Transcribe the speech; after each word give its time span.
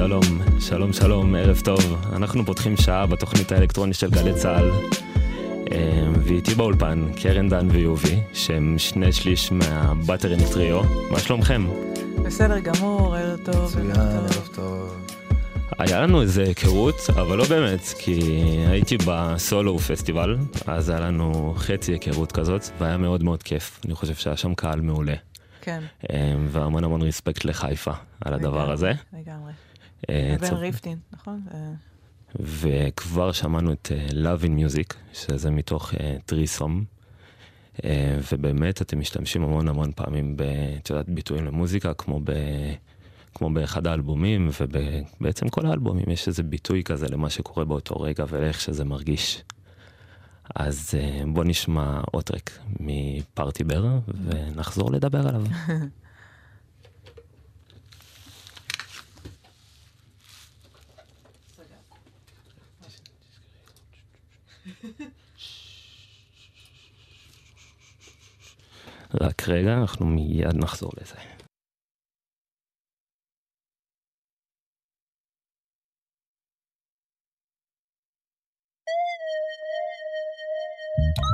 שלום, 0.00 0.22
שלום 0.60 0.92
שלום, 0.92 1.34
ערב 1.34 1.60
טוב. 1.64 2.06
אנחנו 2.12 2.46
פותחים 2.46 2.76
שעה 2.76 3.06
בתוכנית 3.06 3.52
האלקטרונית 3.52 3.96
של 3.96 4.10
גלי 4.10 4.34
צה"ל. 4.34 4.70
אה, 5.72 6.08
ואיתי 6.24 6.54
באולפן 6.54 7.06
קרן 7.22 7.48
דן 7.48 7.68
ויובי, 7.70 8.20
שהם 8.32 8.74
שני 8.78 9.12
שליש 9.12 9.52
מהבטרינג 9.52 10.42
טריו. 10.52 10.82
מה 11.10 11.18
שלומכם? 11.18 11.66
בסדר 12.24 12.58
גמור, 12.58 13.16
ערב 13.16 13.40
טוב. 13.44 13.64
מצוין, 13.64 13.90
ערב 13.90 14.48
טוב. 14.54 15.06
היה 15.78 16.00
לנו 16.00 16.22
איזה 16.22 16.42
היכרות, 16.42 16.96
אבל 17.10 17.38
לא 17.38 17.44
באמת, 17.48 17.80
כי 17.98 18.20
הייתי 18.70 18.96
בסולו 19.06 19.78
פסטיבל, 19.78 20.36
אז 20.66 20.88
היה 20.88 21.00
לנו 21.00 21.54
חצי 21.56 21.92
היכרות 21.92 22.32
כזאת, 22.32 22.62
והיה 22.78 22.96
מאוד 22.96 23.22
מאוד 23.22 23.42
כיף. 23.42 23.80
אני 23.84 23.94
חושב 23.94 24.14
שהיה 24.14 24.36
שם 24.36 24.54
קהל 24.54 24.80
מעולה. 24.80 25.14
כן. 25.60 25.82
אה, 26.10 26.34
והמון 26.48 26.84
המון 26.84 27.02
ריספקט 27.02 27.44
לחיפה 27.44 27.92
על 28.20 28.34
הדבר 28.34 28.70
הזה. 28.70 28.92
לגמרי. 29.12 29.52
אה, 30.10 30.36
בן 30.40 30.54
ריפטין, 30.54 30.98
נכון? 31.12 31.42
אה, 31.54 31.72
וכבר 32.40 33.32
שמענו 33.32 33.72
את 33.72 33.92
uh, 33.92 34.12
Love 34.12 34.44
in 34.44 34.48
Music, 34.48 34.94
שזה 35.12 35.50
מתוך 35.50 35.94
טריסום, 36.26 36.84
uh, 37.76 37.80
ובאמת 38.32 38.82
אתם 38.82 39.00
משתמשים 39.00 39.42
המון 39.42 39.68
המון 39.68 39.92
פעמים, 39.92 40.36
ב- 40.36 40.42
את 40.82 40.90
יודעת, 40.90 41.08
ביטויים 41.08 41.44
למוזיקה, 41.44 41.94
כמו, 41.94 42.20
ב, 42.24 42.32
כמו 43.34 43.50
באחד 43.50 43.86
האלבומים, 43.86 44.50
ובעצם 45.20 45.48
כל 45.48 45.66
האלבומים 45.66 46.10
יש 46.10 46.28
איזה 46.28 46.42
ביטוי 46.42 46.84
כזה 46.84 47.06
למה 47.08 47.30
שקורה 47.30 47.64
באותו 47.64 48.00
רגע 48.00 48.24
ואיך 48.28 48.60
שזה 48.60 48.84
מרגיש. 48.84 49.42
אז 50.54 50.94
uh, 50.94 51.26
בוא 51.26 51.44
נשמע 51.44 52.00
עוד 52.12 52.24
טרק 52.24 52.58
מפארטי 52.80 53.64
בר, 53.64 53.98
ונחזור 54.24 54.92
לדבר 54.92 55.28
עליו. 55.28 55.42
רק 69.14 69.48
רגע, 69.48 69.74
אנחנו 69.74 70.06
מיד 70.06 70.56
נחזור 70.56 70.90
לזה. 71.00 71.14
So 81.20 81.29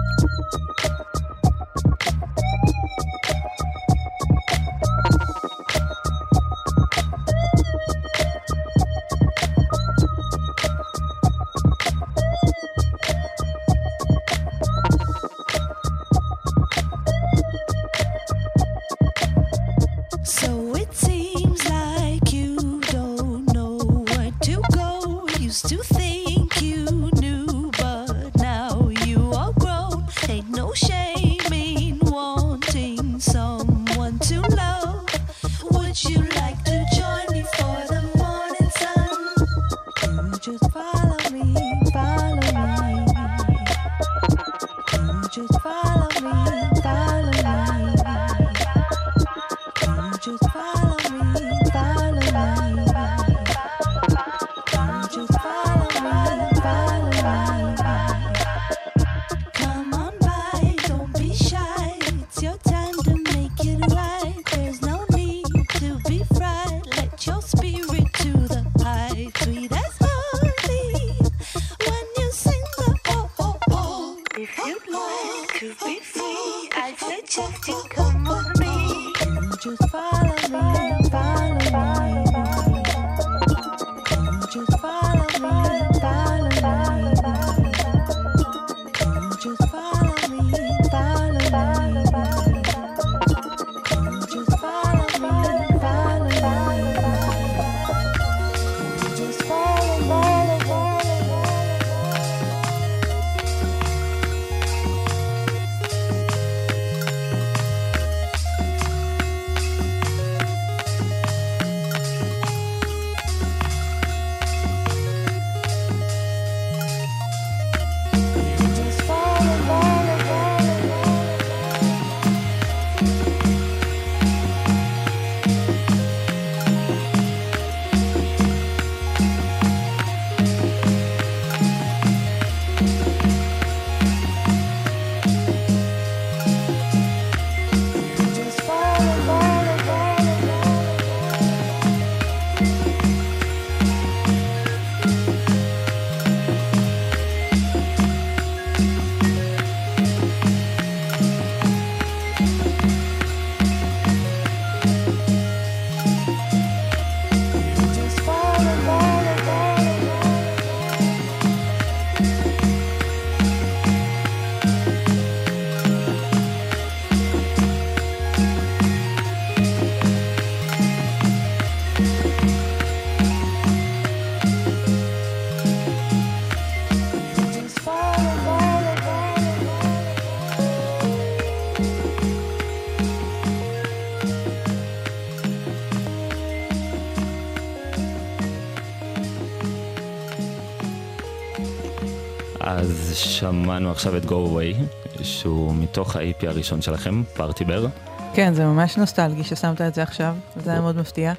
שמענו 193.52 193.90
עכשיו 193.90 194.16
את 194.16 194.24
Go 194.24 194.28
Away, 194.28 194.76
שהוא 195.22 195.74
מתוך 195.74 196.16
ה-EP 196.16 196.46
הראשון 196.46 196.82
שלכם, 196.82 197.22
פארטי 197.36 197.64
בר. 197.64 197.86
כן, 198.34 198.54
זה 198.54 198.64
ממש 198.64 198.96
נוסטלגי 198.96 199.44
ששמת 199.44 199.80
את 199.80 199.94
זה 199.94 200.02
עכשיו, 200.02 200.36
זה 200.56 200.70
היה 200.70 200.80
מאוד 200.80 200.96
מפתיע. 200.96 201.32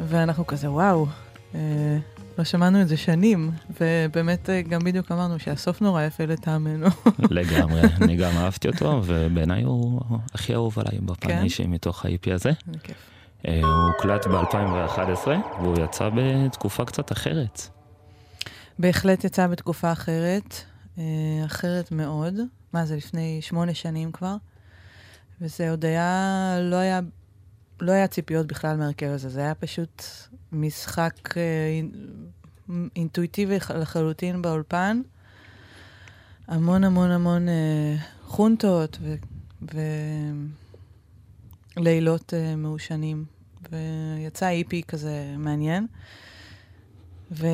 ואנחנו 0.00 0.46
כזה, 0.46 0.70
וואו, 0.70 1.06
אה, 1.54 1.60
לא 2.38 2.44
שמענו 2.44 2.82
את 2.82 2.88
זה 2.88 2.96
שנים, 2.96 3.50
ובאמת 3.80 4.50
אה, 4.50 4.62
גם 4.62 4.80
בדיוק 4.80 5.12
אמרנו 5.12 5.38
שהסוף 5.38 5.80
נורא 5.80 6.02
יפה 6.02 6.24
לטעמנו. 6.24 6.86
לגמרי, 7.30 7.80
אני 8.00 8.16
גם 8.16 8.32
אהבתי 8.36 8.68
אותו, 8.68 9.00
ובעיניי 9.04 9.62
הוא 9.62 10.00
הכי 10.34 10.54
אהוב 10.54 10.78
עליי 10.78 10.98
בפן 11.02 11.28
כן? 11.28 11.38
האישי 11.38 11.66
מתוך 11.66 12.04
ה-EP 12.04 12.34
הזה. 12.34 12.50
כיף. 12.82 12.96
אה, 13.48 13.60
הוא 13.62 13.92
הוקלט 13.94 14.26
ב-2011, 14.26 15.28
והוא 15.60 15.76
יצא 15.84 16.10
בתקופה 16.14 16.84
קצת 16.84 17.12
אחרת. 17.12 17.62
בהחלט 18.78 19.24
יצא 19.24 19.46
בתקופה 19.46 19.92
אחרת, 19.92 20.64
אחרת 21.46 21.92
מאוד. 21.92 22.34
מה 22.72 22.86
זה, 22.86 22.96
לפני 22.96 23.38
שמונה 23.42 23.74
שנים 23.74 24.12
כבר? 24.12 24.36
וזה 25.40 25.70
עוד 25.70 25.84
היה, 25.84 26.56
לא 26.60 26.76
היה, 26.76 27.00
לא 27.80 27.92
היה 27.92 28.06
ציפיות 28.06 28.46
בכלל 28.46 28.76
מהרכב 28.76 29.06
הזה, 29.06 29.28
זה 29.28 29.40
היה 29.40 29.54
פשוט 29.54 30.02
משחק 30.52 31.36
אה, 31.36 31.42
אינ- 31.80 32.74
אינטואיטיבי 32.96 33.58
לחלוטין 33.74 34.42
באולפן. 34.42 35.00
המון 36.46 36.84
המון 36.84 37.10
המון 37.10 37.48
אה, 37.48 37.96
חונטות. 38.24 38.98
ולילות 41.76 42.34
אה, 42.34 42.56
מעושנים. 42.56 43.24
ויצא 43.70 44.48
איפי 44.48 44.82
כזה 44.88 45.34
מעניין. 45.38 45.86
ו... 47.32 47.46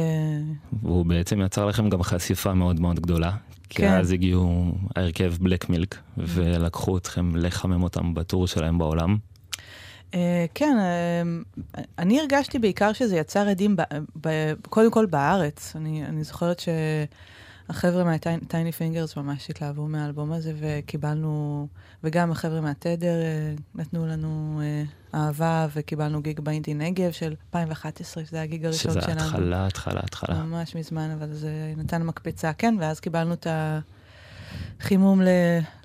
והוא 0.82 1.06
בעצם 1.06 1.40
יצר 1.40 1.66
לכם 1.66 1.88
גם 1.88 2.02
חשיפה 2.02 2.54
מאוד 2.54 2.80
מאוד 2.80 3.00
גדולה. 3.00 3.32
כי 3.68 3.82
כן. 3.82 3.92
אז 3.92 4.12
הגיעו 4.12 4.72
ההרכב 4.96 5.34
בלק 5.40 5.68
מילק, 5.68 5.96
ולקחו 6.16 6.98
אתכם 6.98 7.36
לחמם 7.36 7.82
אותם 7.82 8.14
בטור 8.14 8.46
שלהם 8.46 8.78
בעולם. 8.78 9.16
Uh, 10.12 10.16
כן, 10.54 10.76
uh, 10.76 11.80
אני 11.98 12.20
הרגשתי 12.20 12.58
בעיקר 12.58 12.92
שזה 12.92 13.16
יצר 13.16 13.48
עדים, 13.48 13.76
ב, 13.76 13.82
ב, 14.20 14.52
קודם 14.62 14.90
כל 14.90 15.06
בארץ. 15.06 15.76
אני, 15.76 16.04
אני 16.04 16.24
זוכרת 16.24 16.62
שהחבר'ה 17.68 18.04
מהטייני 18.04 18.72
פינגרס 18.72 19.16
ממש 19.16 19.50
התלהבו 19.50 19.88
מהאלבום 19.88 20.32
הזה, 20.32 20.52
וקיבלנו, 20.58 21.66
וגם 22.04 22.30
החבר'ה 22.30 22.60
מהתדר 22.60 23.14
uh, 23.14 23.60
נתנו 23.74 24.06
לנו 24.06 24.60
uh, 24.60 25.03
אהבה, 25.14 25.66
וקיבלנו 25.74 26.22
גיג 26.22 26.40
באינדי 26.40 26.74
נגב 26.74 27.12
של 27.12 27.34
2011, 27.46 28.24
שזה 28.24 28.42
הגיג 28.42 28.64
הראשון 28.64 28.92
שזה 28.92 29.00
שלנו. 29.00 29.20
התחלה, 29.20 29.66
התחלה, 29.66 30.00
התחלה. 30.04 30.42
ממש 30.42 30.76
מזמן, 30.76 31.10
אבל 31.10 31.32
זה 31.32 31.74
נתן 31.76 32.02
מקפצה, 32.02 32.52
כן, 32.52 32.76
ואז 32.80 33.00
קיבלנו 33.00 33.34
את 33.34 33.46
החימום 34.80 35.20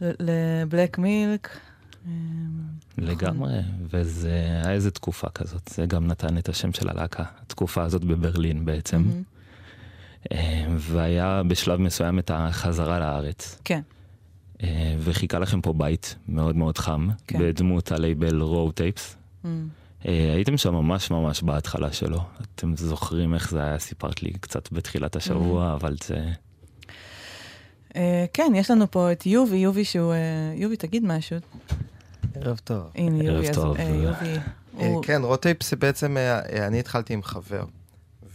לבלק 0.01 0.97
מילק. 0.97 1.59
לגמרי, 2.97 3.59
וזה 3.89 4.31
היה 4.31 4.71
איזה 4.71 4.91
תקופה 4.91 5.29
כזאת, 5.29 5.67
זה 5.73 5.85
גם 5.85 6.07
נתן 6.07 6.37
את 6.37 6.49
השם 6.49 6.73
של 6.73 6.89
הלהקה, 6.89 7.23
התקופה 7.41 7.83
הזאת 7.83 8.03
בברלין 8.03 8.65
בעצם. 8.65 9.03
אה, 10.31 10.65
והיה 10.77 11.41
בשלב 11.47 11.79
מסוים 11.79 12.19
את 12.19 12.31
החזרה 12.33 12.99
לארץ, 12.99 13.61
כן, 13.65 13.81
אה, 14.63 14.95
וחיכה 14.99 15.39
לכם 15.39 15.61
פה 15.61 15.73
בית 15.73 16.15
מאוד 16.27 16.55
מאוד 16.55 16.77
חם, 16.77 17.09
כן. 17.27 17.39
בדמות 17.39 17.91
הלייבל 17.91 18.41
רואו 18.41 18.71
טייפס. 18.71 19.15
אמ, 19.45 19.67
הייתם 20.03 20.57
שם 20.57 20.73
ממש 20.73 21.11
ממש 21.11 21.43
בהתחלה 21.43 21.91
שלו, 21.93 22.19
אתם 22.41 22.75
זוכרים 22.75 23.33
איך 23.33 23.51
זה 23.51 23.63
היה, 23.63 23.79
סיפרת 23.79 24.23
לי 24.23 24.31
קצת 24.33 24.71
בתחילת 24.71 25.15
השבוע, 25.15 25.73
אבל 25.73 25.95
זה... 26.07 26.25
אה, 27.95 28.25
כן, 28.33 28.51
יש 28.55 28.71
לנו 28.71 28.91
פה 28.91 29.11
את 29.11 29.25
יובי, 29.25 29.57
יובי 29.57 29.85
שהוא... 29.85 30.13
אה, 30.13 30.17
יובי, 30.55 30.77
תגיד 30.77 31.03
משהו. 31.05 31.37
ערב 32.35 32.57
טוב. 32.63 32.83
הנה, 32.95 33.23
ערב 33.23 33.35
יובי, 33.35 33.49
אז 33.49 33.55
טוב. 33.55 33.77
אה, 33.77 33.83
יובי. 33.83 34.39
הוא- 34.73 35.03
כן, 35.03 35.21
Raw 35.23 35.38
Tapes 35.38 35.63
זה 35.63 35.75
בעצם, 35.75 36.17
אה, 36.17 36.67
אני 36.67 36.79
התחלתי 36.79 37.13
עם 37.13 37.23
חבר, 37.23 37.63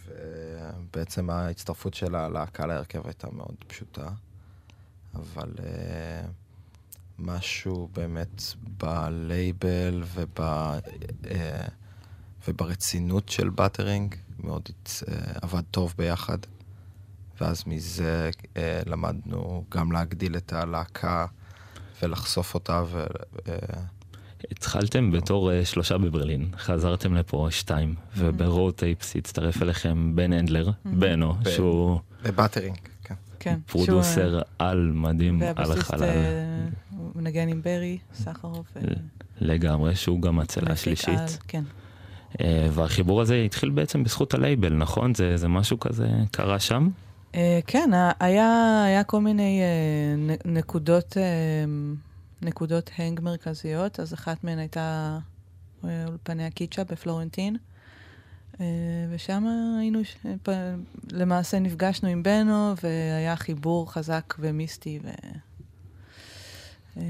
ובעצם 0.06 1.30
ההצטרפות 1.30 1.94
של 1.94 2.14
הלהקה 2.14 2.66
להרכב 2.66 3.06
הייתה 3.06 3.28
מאוד 3.32 3.54
פשוטה, 3.66 4.08
אבל 5.14 5.52
אה, 5.64 6.22
משהו 7.18 7.88
באמת 7.92 8.42
בלייבל 8.82 10.02
וב, 10.14 10.40
אה, 10.40 11.66
וברצינות 12.48 13.28
של 13.28 13.48
Buttering 13.48 14.14
מאוד 14.38 14.62
אה, 15.08 15.14
עבד 15.42 15.62
טוב 15.70 15.94
ביחד. 15.98 16.38
ואז 17.40 17.62
מזה 17.66 18.30
אה, 18.56 18.80
למדנו 18.86 19.64
גם 19.70 19.92
להגדיל 19.92 20.36
את 20.36 20.52
הלהקה 20.52 21.26
ולחשוף 22.02 22.54
אותה, 22.54 22.82
ו... 22.86 23.04
אה, 23.48 23.56
התחלתם 24.50 25.10
בתור 25.10 25.64
שלושה 25.64 25.98
בברלין, 25.98 26.48
חזרתם 26.56 27.14
לפה 27.14 27.48
שתיים, 27.50 27.94
וב 28.16 28.38
Raw 28.38 28.70
Tapes 28.70 29.16
הצטרף 29.16 29.62
אליכם 29.62 30.16
בן 30.16 30.32
הנדלר, 30.32 30.70
בנו, 30.84 31.34
בן. 31.34 31.50
שהוא 31.50 32.00
בבאטרינג, 32.22 32.76
כן. 33.04 33.14
כן. 33.40 33.58
producer 33.66 34.40
על 34.58 34.90
מדהים 34.94 35.42
על 35.56 35.72
החלל. 35.72 36.08
מנגן 37.14 37.48
עם 37.48 37.62
ברי, 37.62 37.98
סחרוף. 38.14 38.76
אה, 38.76 38.82
לגמרי, 39.40 39.96
שהוא 39.96 40.22
גם 40.22 40.36
מפיק 40.36 40.70
השלישית. 40.70 41.38
כן. 41.48 41.64
אה, 42.40 42.68
והחיבור 42.72 43.20
הזה 43.20 43.34
התחיל 43.34 43.70
בעצם 43.70 44.04
בזכות 44.04 44.34
הלייבל, 44.34 44.74
נכון? 44.74 45.14
זה, 45.14 45.36
זה 45.36 45.48
משהו 45.48 45.80
כזה 45.80 46.08
קרה 46.30 46.60
שם? 46.60 46.88
אה, 47.34 47.60
כן, 47.66 47.90
היה, 48.20 48.82
היה 48.86 49.04
כל 49.04 49.20
מיני 49.20 49.60
נקודות, 50.44 51.16
נקודות 52.42 52.90
הנג 52.98 53.20
מרכזיות, 53.20 54.00
אז 54.00 54.14
אחת 54.14 54.44
מהן 54.44 54.58
הייתה 54.58 55.18
אולפני 55.84 56.46
הקיצ'ה 56.46 56.84
בפלורנטין, 56.84 57.56
ושם 59.10 59.44
היינו, 59.80 60.00
למעשה 61.12 61.58
נפגשנו 61.58 62.08
עם 62.08 62.22
בנו, 62.22 62.74
והיה 62.82 63.36
חיבור 63.36 63.92
חזק 63.92 64.34
ומיסטי, 64.38 64.98
והוא 65.02 65.12
כן, 66.94 67.00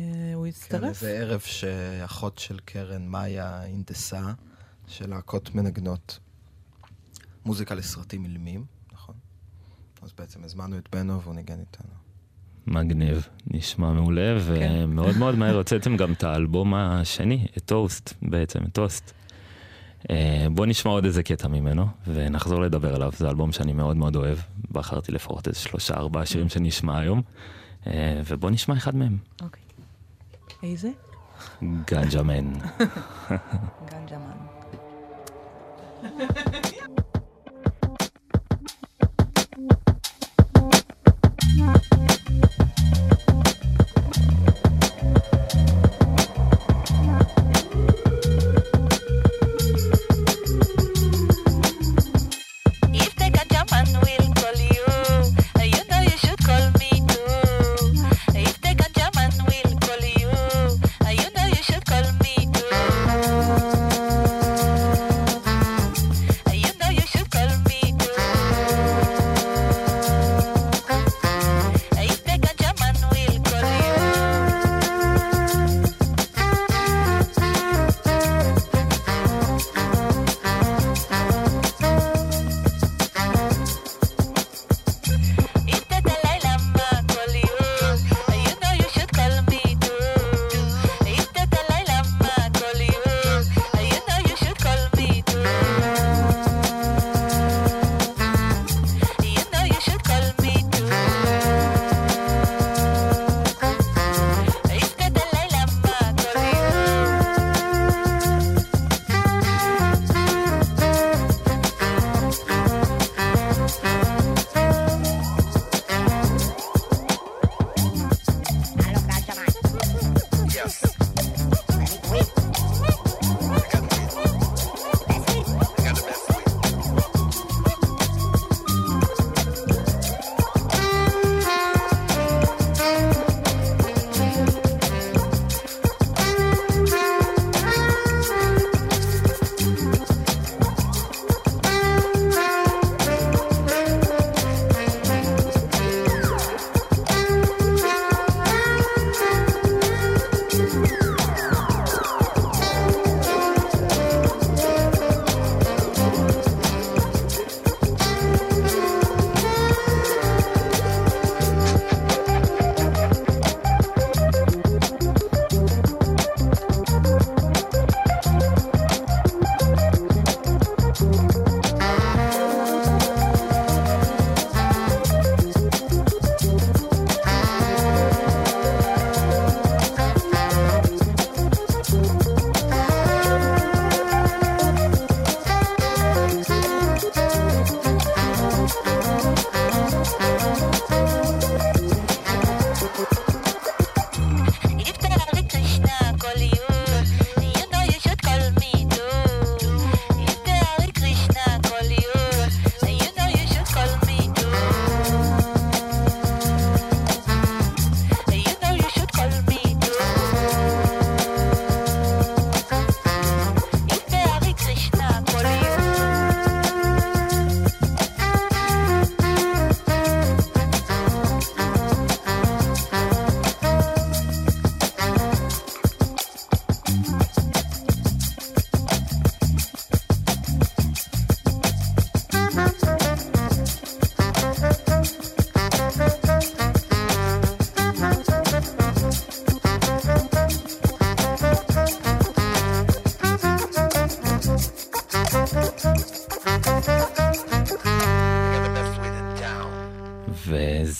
הצטרף. 0.48 0.84
איזה 0.84 1.10
ערב 1.10 1.40
שאחות 1.40 2.38
של 2.38 2.58
קרן 2.64 3.06
מאיה 3.06 3.62
הנדסה, 3.62 4.32
של 4.86 5.10
להקות 5.10 5.54
מנגנות 5.54 6.18
מוזיקה 7.44 7.74
לסרטים 7.74 8.24
אילמים, 8.24 8.64
נכון? 8.92 9.14
אז 10.02 10.12
בעצם 10.18 10.44
הזמנו 10.44 10.78
את 10.78 10.88
בנו 10.92 11.22
והוא 11.22 11.34
ניגן 11.34 11.60
איתנו. 11.60 11.94
מגניב, 12.66 13.28
נשמע 13.46 13.92
מעולה, 13.92 14.40
כן. 14.40 14.84
ומאוד 14.84 15.16
מאוד 15.16 15.34
מהר 15.34 15.56
הוצאתם 15.56 15.96
גם 15.96 16.12
את 16.12 16.24
האלבום 16.24 16.74
השני, 16.74 17.46
את 17.56 17.62
טוסט 17.64 18.14
בעצם, 18.22 18.62
את 18.62 18.72
טוסט. 18.72 19.12
אה, 20.10 20.46
בוא 20.50 20.66
נשמע 20.66 20.92
עוד 20.92 21.04
איזה 21.04 21.22
קטע 21.22 21.48
ממנו, 21.48 21.86
ונחזור 22.06 22.60
לדבר 22.60 22.94
עליו. 22.94 23.12
זה 23.16 23.28
אלבום 23.28 23.52
שאני 23.52 23.72
מאוד 23.72 23.96
מאוד 23.96 24.16
אוהב. 24.16 24.38
בחרתי 24.72 25.12
לפחות 25.12 25.48
איזה 25.48 25.58
שלושה 25.58 25.94
ארבעה 25.94 26.26
שירים 26.26 26.48
שנשמע 26.48 26.98
היום, 26.98 27.22
אה, 27.86 28.20
ובוא 28.26 28.50
נשמע 28.50 28.76
אחד 28.76 28.96
מהם. 28.96 29.18
אוקיי. 29.42 29.63
איזה? 30.64 30.90
גנג'מן. 31.62 32.52
גנג'מן. 33.90 34.38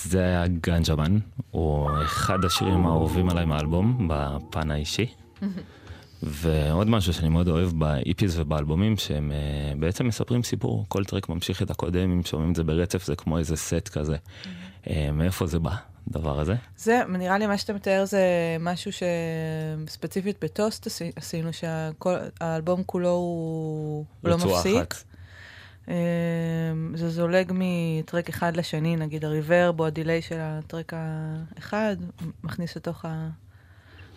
זה 0.05 0.21
היה 0.25 0.47
גנג'מן, 0.47 1.19
הוא 1.51 1.91
אחד 2.05 2.45
השירים 2.45 2.87
האהובים 2.87 3.29
עליי 3.31 3.45
מהאלבום, 3.45 4.09
בפן 4.11 4.71
האישי. 4.71 5.07
ועוד 6.23 6.89
משהו 6.89 7.13
שאני 7.13 7.29
מאוד 7.29 7.49
אוהב 7.49 7.71
באיפיז 7.79 8.39
ובאלבומים, 8.41 8.97
שהם 8.97 9.33
אה, 9.33 9.37
בעצם 9.79 10.07
מספרים 10.07 10.43
סיפור, 10.43 10.85
כל 10.89 11.05
טרק 11.05 11.29
ממשיך 11.29 11.63
את 11.63 11.71
הקודם, 11.71 12.11
אם 12.11 12.21
שומעים 12.25 12.51
את 12.51 12.57
זה 12.57 12.65
ברצף, 12.65 13.05
זה 13.05 13.17
כמו 13.17 13.39
איזה 13.39 13.57
סט 13.57 13.89
כזה. 13.93 14.17
אה, 14.91 15.11
מאיפה 15.13 15.47
זה 15.47 15.59
בא, 15.59 15.75
הדבר 16.11 16.41
הזה? 16.41 16.55
זה, 16.77 17.01
נראה 17.09 17.39
לי 17.39 17.47
מה 17.47 17.59
שאתה 17.59 17.73
מתאר 17.73 18.05
זה 18.05 18.23
משהו 18.61 18.91
שספציפית 19.87 20.37
בטוסט 20.45 20.87
עשי- 20.87 21.11
עשינו, 21.17 21.51
שהאלבום 21.53 22.83
כולו 22.87 23.11
הוא 23.11 24.05
לא 24.25 24.35
רצועה 24.35 24.57
מפסיק. 24.59 24.77
אחת. 24.77 24.95
אה, 25.89 25.95
זה 26.95 27.11
זולג 27.11 27.53
מטרק 27.55 28.29
אחד 28.29 28.57
לשני, 28.57 28.97
נגיד 28.97 29.25
הריברב 29.25 29.81
או 29.81 29.87
הדיליי 29.87 30.23
של 30.23 30.39
הטרק 30.41 30.93
האחד, 30.97 31.97
מכניס 32.45 32.77
לתוך 32.77 33.05
ה- 33.05 33.29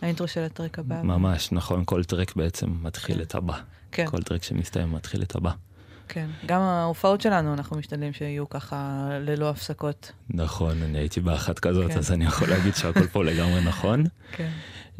האינטרו 0.01 0.27
של 0.27 0.41
הטרק 0.43 0.79
הבא. 0.79 1.01
ממש, 1.01 1.51
נכון, 1.51 1.83
כל 1.85 2.03
טרק 2.03 2.35
בעצם 2.35 2.69
מתחיל 2.81 3.15
כן. 3.15 3.21
את 3.21 3.35
הבא. 3.35 3.57
כן, 3.91 4.05
כל 4.05 4.21
טרק 4.21 4.43
שמסתיים 4.43 4.91
מתחיל 4.91 5.21
את 5.21 5.35
הבא. 5.35 5.51
כן. 6.07 6.27
גם 6.45 6.61
ההופעות 6.61 7.21
שלנו, 7.21 7.53
אנחנו 7.53 7.77
משתדלים 7.77 8.13
שיהיו 8.13 8.49
ככה 8.49 9.07
ללא 9.21 9.49
הפסקות. 9.49 10.11
נכון, 10.29 10.83
אני 10.83 10.97
הייתי 10.97 11.19
באחת 11.21 11.59
כזאת, 11.59 11.91
כן. 11.91 11.97
אז 11.97 12.11
אני 12.11 12.25
יכול 12.25 12.49
להגיד 12.49 12.75
שהכל 12.75 13.07
פה 13.07 13.23
לגמרי 13.23 13.61
נכון. 13.65 14.03
כן. 14.31 14.49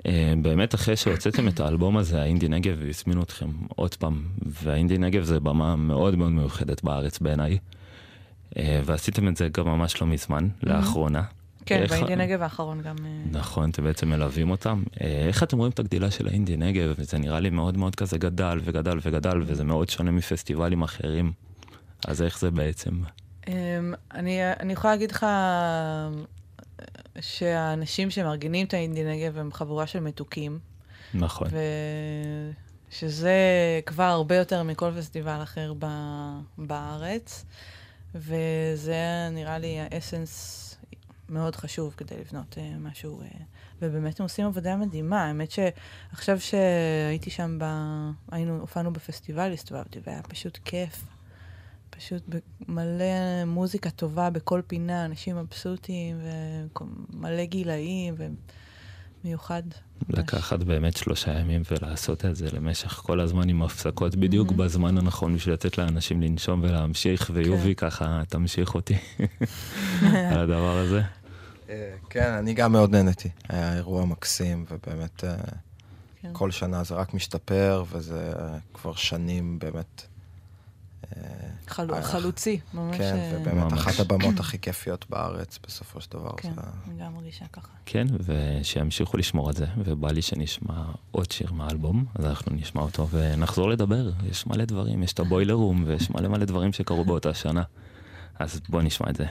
אה, 0.05 0.33
באמת 0.41 0.75
אחרי 0.75 0.95
שהוצאתם 0.95 1.47
את 1.47 1.59
האלבום 1.59 1.97
הזה, 1.97 2.21
האינדי 2.21 2.47
נגב 2.47 2.77
הזמינו 2.89 3.23
אתכם 3.23 3.49
עוד 3.75 3.95
פעם, 3.95 4.23
והאינדי 4.63 4.97
נגב 4.97 5.23
זה 5.23 5.39
במה 5.39 5.75
מאוד 5.75 6.15
מאוד 6.15 6.31
מיוחדת 6.31 6.83
בארץ 6.83 7.19
בעיניי. 7.19 7.57
אה, 8.57 8.81
ועשיתם 8.85 9.27
את 9.27 9.37
זה 9.37 9.47
גם 9.49 9.65
ממש 9.65 10.01
לא 10.01 10.07
מזמן, 10.07 10.47
לאחרונה. 10.63 11.21
כן, 11.67 11.81
איך- 11.81 11.91
באינדי 11.91 12.15
נגב 12.15 12.41
האחרון 12.41 12.81
גם... 12.81 12.95
אה, 13.05 13.11
נכון, 13.39 13.69
אתם 13.69 13.83
בעצם 13.83 14.09
מלווים 14.09 14.49
אותם. 14.51 14.83
אה, 15.01 15.25
איך 15.27 15.43
אתם 15.43 15.57
רואים 15.57 15.71
את 15.71 15.79
הגדילה 15.79 16.11
של 16.11 16.27
האינדי 16.27 16.57
נגב? 16.57 16.95
זה 16.97 17.17
נראה 17.17 17.39
לי 17.39 17.49
מאוד 17.49 17.77
מאוד 17.77 17.95
כזה 17.95 18.17
גדל 18.17 18.59
וגדל 18.63 18.99
וגדל, 19.01 19.41
וזה 19.45 19.63
מאוד 19.63 19.89
שונה 19.89 20.11
מפסטיבלים 20.11 20.81
אחרים. 20.83 21.31
אז 22.07 22.21
איך 22.21 22.39
זה 22.39 22.51
בעצם? 22.51 23.01
אמ, 23.47 23.53
אני, 24.13 24.39
אני 24.59 24.73
יכולה 24.73 24.93
להגיד 24.93 25.11
לך 25.11 25.23
אה, 25.23 26.09
שהאנשים 27.19 28.09
שמארגנים 28.09 28.65
את 28.65 28.73
האינדי 28.73 29.03
נגב 29.03 29.37
הם 29.37 29.51
חבורה 29.53 29.87
של 29.87 29.99
מתוקים, 29.99 30.59
נכון. 31.13 31.47
ושזה 32.91 33.31
כבר 33.85 34.03
הרבה 34.03 34.35
יותר 34.35 34.63
מכל 34.63 34.91
פסטיבל 34.97 35.43
אחר 35.43 35.73
ב, 35.79 35.85
בארץ, 36.57 37.45
וזה 38.15 38.95
נראה 39.31 39.57
לי 39.57 39.77
האסנס 39.79 40.63
מאוד 41.29 41.55
חשוב 41.55 41.93
כדי 41.97 42.15
לבנות 42.17 42.57
אה, 42.57 42.77
משהו, 42.79 43.21
אה, 43.21 43.27
ובאמת 43.81 44.19
הם 44.19 44.23
עושים 44.23 44.45
עבודה 44.45 44.75
מדהימה. 44.75 45.23
האמת 45.23 45.51
שעכשיו 45.51 46.39
שהייתי 46.39 47.29
שם, 47.29 47.57
ב... 47.61 47.65
היינו, 48.31 48.59
הופענו 48.59 48.93
בפסטיבל, 48.93 49.53
הסתובבתי, 49.53 49.99
והיה 50.03 50.23
פשוט 50.23 50.59
כיף. 50.65 51.03
פשוט 51.89 52.23
מלא 52.67 53.45
מוזיקה 53.45 53.89
טובה 53.89 54.29
בכל 54.29 54.61
פינה, 54.67 55.05
אנשים 55.05 55.37
מבסוטים, 55.37 56.17
ומלא 57.13 57.45
גילאים, 57.45 58.13
ומיוחד. 58.17 58.66
ממש. 60.09 60.19
לקחת 60.19 60.59
באמת 60.59 60.97
שלושה 60.97 61.39
ימים 61.39 61.61
ולעשות 61.71 62.25
את 62.25 62.35
זה 62.35 62.47
למשך 62.53 62.89
כל 62.89 63.19
הזמן 63.19 63.49
עם 63.49 63.63
הפסקות 63.63 64.15
בדיוק 64.15 64.51
מהמם. 64.51 64.63
בזמן 64.65 64.97
הנכון 64.97 65.35
בשביל 65.35 65.53
לתת 65.53 65.77
לאנשים 65.77 66.21
לנשום 66.21 66.63
ולהמשיך, 66.63 67.31
ויובי 67.33 67.75
ככה 67.75 68.21
תמשיך 68.29 68.75
אותי 68.75 68.95
על 70.31 70.39
הדבר 70.39 70.77
הזה. 70.77 71.01
אה, 71.69 71.93
כן, 72.09 72.31
אני 72.31 72.53
גם 72.53 72.71
מאוד 72.71 72.91
נהניתי. 72.91 73.29
היה 73.49 73.75
אירוע 73.75 74.05
מקסים, 74.05 74.65
ובאמת 74.71 75.23
אה, 75.23 75.35
כן. 76.21 76.29
כל 76.33 76.51
שנה 76.51 76.83
זה 76.83 76.95
רק 76.95 77.13
משתפר, 77.13 77.83
וזה 77.91 78.31
אה, 78.39 78.57
כבר 78.73 78.93
שנים 78.93 79.59
באמת. 79.59 80.07
אה, 81.15 81.21
חלו, 81.67 81.95
אה, 81.95 82.01
חלוצי, 82.01 82.59
ממש. 82.73 82.97
כן, 82.97 83.15
אה, 83.15 83.37
ובאמת 83.41 83.71
ממש. 83.71 83.73
אחת 83.87 83.99
הבמות 83.99 84.39
הכי 84.43 84.59
כיפיות 84.59 85.05
בארץ, 85.09 85.59
בסופו 85.67 86.01
של 86.01 86.11
דבר. 86.11 86.31
כן, 86.37 86.53
זה- 86.55 86.61
אני 86.87 87.03
גם 87.03 87.13
מרגישה 87.15 87.45
ככה. 87.53 87.67
כן, 87.85 88.07
ושימשיכו 88.19 89.17
לשמור 89.17 89.49
את 89.49 89.55
זה, 89.55 89.65
ובא 89.77 90.11
לי 90.11 90.21
שנשמע 90.21 90.83
עוד 91.11 91.31
שיר 91.31 91.51
מהאלבום, 91.53 92.05
אז 92.15 92.25
אנחנו 92.25 92.55
נשמע 92.55 92.81
אותו 92.81 93.07
ונחזור 93.09 93.69
לדבר. 93.69 94.11
יש 94.29 94.47
מלא 94.47 94.65
דברים, 94.65 95.03
יש 95.03 95.13
את 95.13 95.19
הבוילר 95.19 95.53
רום, 95.53 95.83
ויש 95.87 96.09
מלא 96.09 96.27
מלא 96.27 96.45
דברים 96.45 96.73
שקרו 96.73 97.05
באותה 97.05 97.33
שנה. 97.33 97.63
אז 98.39 98.61
בוא 98.69 98.81
נשמע 98.81 99.09
את 99.09 99.15
זה. 99.15 99.25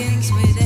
Begins 0.00 0.32
with 0.32 0.59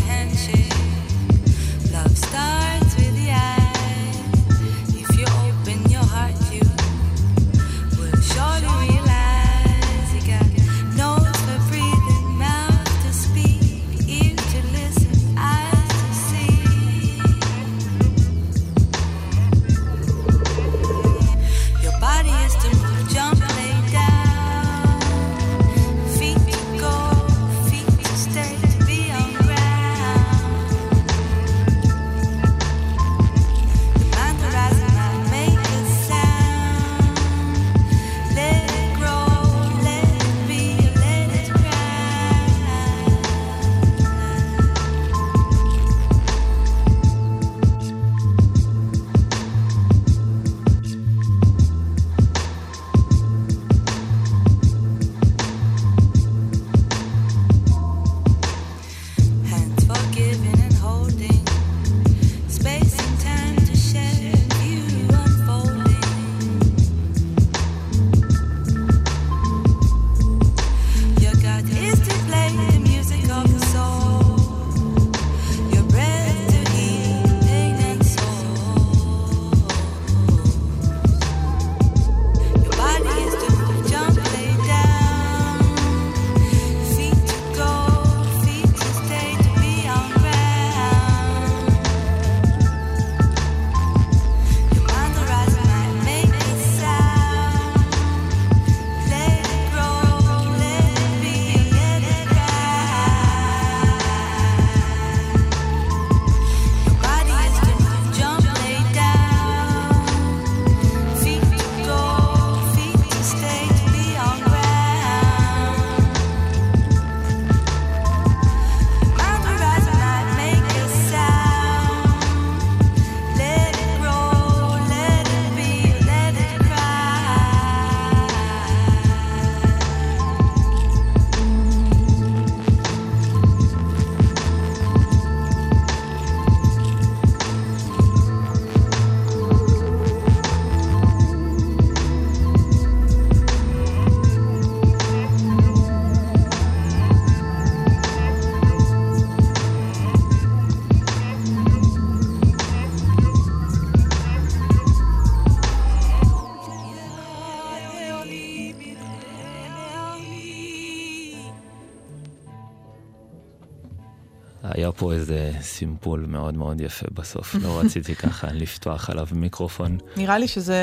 סימפול 165.74 166.26
מאוד 166.28 166.54
מאוד 166.54 166.80
יפה 166.80 167.06
בסוף, 167.12 167.54
לא 167.54 167.78
רציתי 167.80 168.14
ככה 168.14 168.46
לפתוח 168.52 169.10
עליו 169.10 169.26
מיקרופון. 169.32 169.98
נראה 170.16 170.38
לי 170.38 170.48
שזה... 170.48 170.74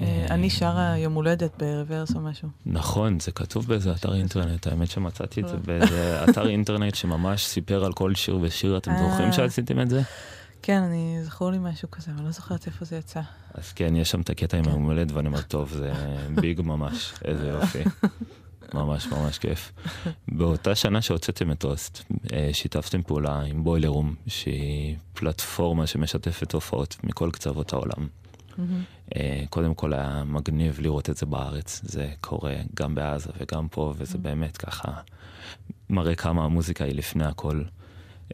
אה, 0.00 0.26
אני 0.30 0.50
שרה 0.50 0.98
יום 0.98 1.14
הולדת 1.14 1.62
ברוורס 1.62 2.14
או 2.16 2.20
משהו. 2.20 2.48
נכון, 2.66 3.20
זה 3.20 3.32
כתוב 3.32 3.66
באיזה 3.66 3.92
אתר 3.92 4.14
אינטרנט, 4.14 4.66
האמת 4.66 4.90
שמצאתי 4.90 5.40
את 5.40 5.48
זה 5.48 5.56
באיזה 5.66 6.24
אתר 6.24 6.48
אינטרנט 6.48 6.94
שממש 6.94 7.46
סיפר 7.46 7.84
על 7.84 7.92
כל 7.92 8.14
שיר 8.14 8.38
ושיר, 8.42 8.76
אתם 8.76 8.90
אה. 8.90 9.08
זוכרים 9.08 9.32
שעשיתם 9.32 9.80
את 9.80 9.90
זה? 9.90 10.02
כן, 10.62 10.82
אני 10.82 11.18
זכור 11.22 11.50
לי 11.50 11.58
משהו 11.58 11.90
כזה, 11.90 12.10
אבל 12.16 12.24
לא 12.24 12.30
זוכרת 12.30 12.66
איפה 12.66 12.84
זה 12.84 12.96
יצא. 12.96 13.20
אז 13.54 13.72
כן, 13.72 13.96
יש 13.96 14.10
שם 14.10 14.20
את 14.20 14.30
הקטע 14.30 14.56
עם 14.56 14.64
כן. 14.64 14.70
היום 14.70 14.84
הולדת, 14.84 15.12
ואני 15.12 15.28
אומר, 15.28 15.42
טוב, 15.42 15.72
זה 15.72 15.92
ביג 16.40 16.60
ממש, 16.60 17.12
איזה 17.24 17.48
יופי. 17.48 17.82
ממש 18.74 19.06
ממש 19.06 19.38
כיף. 19.38 19.72
באותה 20.28 20.74
שנה 20.74 21.02
שהוצאתם 21.02 21.52
את 21.52 21.64
אוסט, 21.64 22.02
אה, 22.32 22.50
שיתפתם 22.52 23.02
פעולה 23.02 23.40
עם 23.40 23.64
Boiler 23.64 23.88
Room, 23.88 24.14
שהיא 24.26 24.96
פלטפורמה 25.14 25.86
שמשתפת 25.86 26.52
הופעות 26.52 26.96
מכל 27.04 27.30
קצוות 27.32 27.72
העולם. 27.72 28.08
מהמם. 28.58 28.82
אה, 29.16 29.44
קודם 29.50 29.74
כל 29.74 29.92
היה 29.92 30.22
מגניב 30.26 30.80
לראות 30.80 31.10
את 31.10 31.16
זה 31.16 31.26
בארץ, 31.26 31.80
זה 31.84 32.08
קורה 32.20 32.54
גם 32.74 32.94
בעזה 32.94 33.30
וגם 33.40 33.68
פה, 33.68 33.94
וזה 33.96 34.18
באמת 34.18 34.56
ככה 34.56 34.92
מראה 35.90 36.14
כמה 36.14 36.44
המוזיקה 36.44 36.84
היא 36.84 36.94
לפני 36.94 37.24
הכל. 37.24 37.62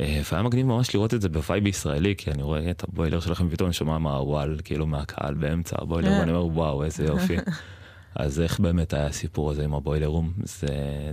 אה, 0.00 0.20
והיה 0.32 0.42
מגניב 0.42 0.66
ממש 0.66 0.94
לראות 0.94 1.14
את 1.14 1.20
זה 1.20 1.28
ב 1.28 1.36
vibe 1.36 1.66
ישראלי, 1.66 2.14
כי 2.16 2.30
אני 2.30 2.42
רואה 2.42 2.70
את 2.70 2.84
ה 2.84 2.89
Boiler 2.89 3.20
שלכם 3.20 3.46
ופתאום 3.46 3.66
אני 3.66 3.74
שומע 3.74 3.98
מהוואל, 3.98 4.56
כאילו 4.64 4.86
מהקהל 4.86 5.34
באמצע 5.34 5.76
ה 5.80 5.84
Boiler, 5.84 6.12
אה. 6.12 6.18
ואני 6.20 6.32
אומר 6.32 6.46
וואו, 6.46 6.84
איזה 6.84 7.04
יופי. 7.04 7.36
אז 8.18 8.40
איך 8.40 8.60
באמת 8.60 8.92
היה 8.92 9.06
הסיפור 9.06 9.50
הזה 9.50 9.64
עם 9.64 9.74
הבוילר 9.74 10.06
רום? 10.06 10.32
זה, 10.44 10.68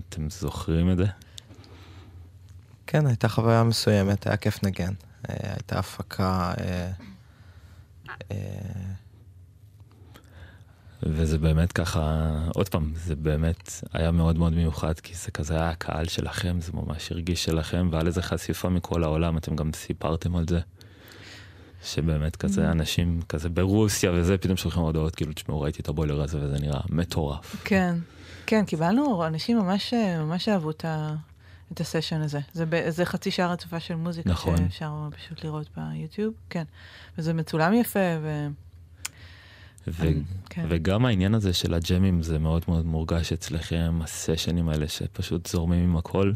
אתם 0.10 0.30
זוכרים 0.30 0.92
את 0.92 0.98
זה? 0.98 1.06
כן, 2.88 3.08
הייתה 3.08 3.28
חוויה 3.28 3.64
מסוימת, 3.64 4.28
היה 4.28 4.38
כיף 4.38 4.64
נגן. 4.64 4.94
אה, 5.30 5.36
הייתה 5.54 5.80
הפקה... 5.80 6.54
אה, 6.60 6.92
אה, 8.32 8.38
וזה 11.04 11.38
באמת 11.38 11.72
ככה, 11.72 12.32
עוד 12.56 12.70
פעם, 12.70 12.94
זה 12.96 13.16
באמת 13.16 13.72
היה 13.94 14.12
מאוד 14.12 14.38
מאוד 14.38 14.54
מיוחד, 14.54 15.00
כי 15.00 15.16
זה 15.16 15.32
כזה 15.32 15.56
היה 15.56 15.70
הקהל 15.70 16.06
שלכם, 16.06 16.62
זה 16.62 16.72
ממש 16.74 17.12
הרגיש 17.12 17.44
שלכם, 17.44 17.90
והיה 17.92 18.04
לזה 18.04 18.22
חשיפה 18.22 18.70
מכל 18.70 19.04
העולם, 19.04 19.38
אתם 19.38 19.56
גם 19.56 19.74
סיפרתם 19.74 20.36
על 20.36 20.46
זה. 20.50 20.60
שבאמת 21.86 22.36
כזה 22.36 22.72
אנשים 22.72 23.22
כזה 23.30 23.50
ברוסיה 23.50 24.12
וזה, 24.12 24.38
פתאום 24.38 24.58
שולחים 24.58 24.84
הודעות, 24.84 25.16
כאילו, 25.16 25.34
תשמעו, 25.34 25.62
ראיתי 25.62 25.82
את 25.82 25.90
הבוילר 25.90 26.22
הזה 26.22 26.38
וזה 26.42 26.60
נראה 26.60 26.80
מטורף. 26.90 27.56
כן, 27.64 27.96
כן, 28.46 28.66
קיבלנו, 28.66 29.28
אנשים 29.28 29.58
ממש, 29.58 29.94
ממש 30.20 30.50
אהבו 30.50 30.70
את, 30.70 30.86
ה, 30.86 31.16
את 31.74 31.82
הסשן 31.82 32.22
הזה. 32.22 32.40
זה, 32.54 32.66
ב- 32.66 32.90
זה 32.90 33.06
חצי 33.06 33.32
שעה 33.32 33.52
רצופה 33.52 33.80
של 33.80 33.96
מוזיקה 33.96 34.30
נכון. 34.30 34.58
שאפשר 34.58 35.10
פשוט 35.16 35.44
לראות 35.44 35.68
ביוטיוב, 35.78 36.34
כן. 36.50 36.64
וזה 37.18 37.34
מצולם 37.34 37.74
יפה, 37.74 38.00
ו... 38.22 38.48
ו- 39.88 40.08
כן. 40.50 40.66
וגם 40.70 41.06
העניין 41.06 41.34
הזה 41.36 41.54
של 41.54 41.74
הג'מים 41.74 42.24
זה 42.24 42.40
מאוד 42.40 42.64
מאוד 42.68 42.86
מורגש 42.86 43.34
אצלכם, 43.34 44.00
הסשנים 44.04 44.70
האלה 44.70 44.88
שפשוט 44.88 45.48
זורמים 45.48 45.84
עם 45.84 45.98
הכל. 45.98 46.32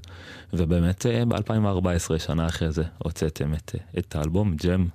ובאמת 0.53 1.05
ב-2014, 1.27 2.19
שנה 2.19 2.47
אחרי 2.47 2.71
זה, 2.71 2.83
הוצאתם 2.97 3.53
את, 3.53 3.75
אה, 3.75 3.99
את 3.99 4.15
האלבום 4.15 4.55
ג'ם. 4.55 4.87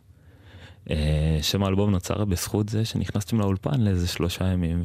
אה, 0.91 1.39
שם 1.43 1.65
האלבום 1.65 1.91
נוצר 1.91 2.25
בזכות 2.25 2.69
זה 2.69 2.85
שנכנסתם 2.85 3.41
לאולפן 3.41 3.81
לאיזה 3.81 4.09
שלושה 4.09 4.45
ימים 4.45 4.83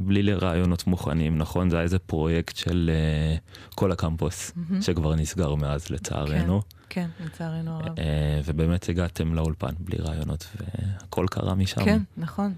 ובלי 0.00 0.34
רעיונות 0.34 0.86
מוכנים, 0.86 1.38
נכון? 1.38 1.70
זה 1.70 1.76
היה 1.76 1.82
איזה 1.82 1.98
פרויקט 1.98 2.56
של 2.56 2.90
אה, 2.94 3.36
כל 3.74 3.92
הקמפוס, 3.92 4.52
מהמם. 4.56 4.82
שכבר 4.82 5.14
נסגר 5.14 5.54
מאז 5.54 5.90
לצערנו. 5.90 6.62
כן, 6.88 7.08
לצערנו 7.24 7.70
הרב. 7.70 7.98
אה, 7.98 8.40
ובאמת 8.44 8.88
הגעתם 8.88 9.34
לאולפן 9.34 9.72
בלי 9.78 9.96
רעיונות 9.98 10.46
והכל 10.56 11.26
קרה 11.30 11.54
משם. 11.54 11.84
כן, 11.84 12.02
נכון. 12.16 12.54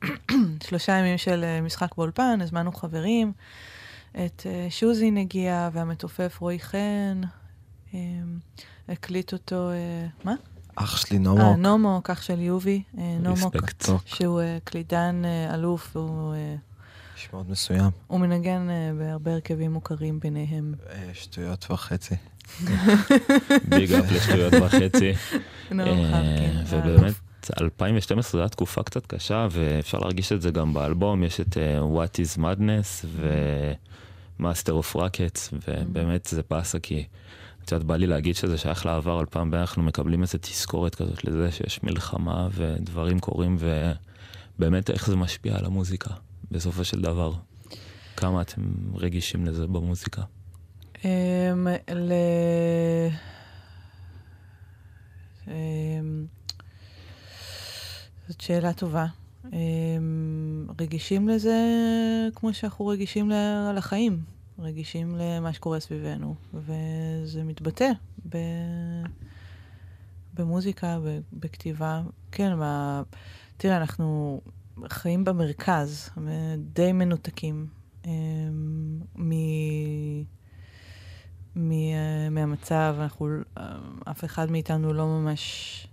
שלושה 0.66 0.92
ימים 0.92 1.18
של 1.18 1.44
משחק 1.62 1.96
באולפן, 1.96 2.40
הזמנו 2.40 2.72
חברים. 2.72 3.32
את 4.24 4.46
שוזין 4.70 5.16
הגיע, 5.16 5.68
והמתופף 5.72 6.38
רועי 6.40 6.58
חן, 6.58 7.20
הקליט 8.88 9.32
אותו, 9.32 9.70
מה? 10.24 10.34
אח 10.76 10.96
שלי 10.96 11.16
אה, 11.16 11.22
נומו, 11.22 11.56
נומו, 11.56 12.00
כך 12.04 12.22
של 12.22 12.40
יובי. 12.40 12.82
אה, 12.98 13.16
נומו, 13.20 13.34
ריספקט. 13.34 13.88
שהוא 14.04 14.40
אה, 14.40 14.58
קלידן 14.64 15.22
אה, 15.24 15.54
אלוף, 15.54 15.96
הוא, 15.96 16.34
אה, 16.34 16.54
איש 17.16 17.28
מאוד 17.32 17.50
מסוים. 17.50 17.90
הוא 18.06 18.20
מנגן 18.20 18.70
אה, 18.70 18.90
בהרבה 18.98 19.32
הרכבים 19.32 19.72
מוכרים 19.72 20.20
ביניהם. 20.20 20.74
אה, 20.90 21.10
שטויות 21.14 21.66
וחצי. 21.70 22.14
ביג 23.68 23.92
אפ 23.92 24.12
לשטויות 24.12 24.52
וחצי. 24.62 25.12
אה, 25.80 26.10
חרקין, 26.10 26.62
ובאמת, 26.68 27.14
2012 27.60 28.30
זו 28.32 28.38
הייתה 28.38 28.54
תקופה 28.54 28.82
קצת 28.82 29.06
קשה, 29.06 29.48
ואפשר 29.50 29.98
להרגיש 29.98 30.32
את 30.32 30.42
זה 30.42 30.50
גם 30.50 30.74
באלבום, 30.74 31.24
יש 31.24 31.40
את 31.40 31.56
אה, 31.58 31.80
What 31.80 32.14
is 32.16 32.38
Madness 32.38 33.04
ו-Master 33.06 34.72
of 34.82 34.96
Rockets, 34.96 35.54
ובאמת 35.68 36.26
זה 36.26 36.42
באסה 36.50 36.78
כי, 36.78 37.04
יודעת, 37.72 37.86
בא 37.86 37.96
לי 37.96 38.06
להגיד 38.06 38.36
שזה 38.36 38.58
שייך 38.58 38.86
לעבר, 38.86 39.18
על 39.18 39.26
פעם 39.26 39.54
אנחנו 39.54 39.82
מקבלים 39.82 40.22
איזו 40.22 40.38
תזכורת 40.40 40.94
כזאת 40.94 41.24
לזה 41.24 41.52
שיש 41.52 41.82
מלחמה 41.82 42.48
ודברים 42.52 43.18
קורים, 43.18 43.56
ובאמת 44.58 44.90
איך 44.90 45.06
זה 45.06 45.16
משפיע 45.16 45.56
על 45.58 45.64
המוזיקה, 45.64 46.10
בסופו 46.50 46.84
של 46.84 47.00
דבר. 47.00 47.32
כמה 48.16 48.42
אתם 48.42 48.62
רגישים 48.94 49.46
לזה 49.46 49.66
במוזיקה? 49.66 50.22
אמ, 51.04 51.68
ל... 51.94 52.12
אמ, 55.48 56.26
זאת 58.28 58.40
שאלה 58.40 58.72
טובה. 58.72 59.06
אמ, 59.52 60.66
רגישים 60.80 61.28
לזה 61.28 61.56
כמו 62.34 62.54
שאנחנו 62.54 62.86
רגישים 62.86 63.32
לחיים, 63.74 64.35
רגישים 64.58 65.16
למה 65.18 65.52
שקורה 65.52 65.80
סביבנו, 65.80 66.34
וזה 66.54 67.44
מתבטא 67.44 67.90
ב... 68.28 68.36
במוזיקה, 70.34 70.98
ב- 71.04 71.20
בכתיבה. 71.32 72.02
כן, 72.32 72.54
מה... 72.54 73.02
תראה, 73.56 73.76
אנחנו 73.76 74.40
חיים 74.88 75.24
במרכז, 75.24 76.10
די 76.58 76.92
מנותקים 76.92 77.66
אמ, 78.04 79.00
מ... 79.16 79.32
מ, 81.56 81.72
מהמצב, 82.30 82.96
אנחנו, 83.00 83.28
אף 84.10 84.24
אחד 84.24 84.50
מאיתנו 84.50 84.92
לא 84.92 85.06
ממש 85.06 85.86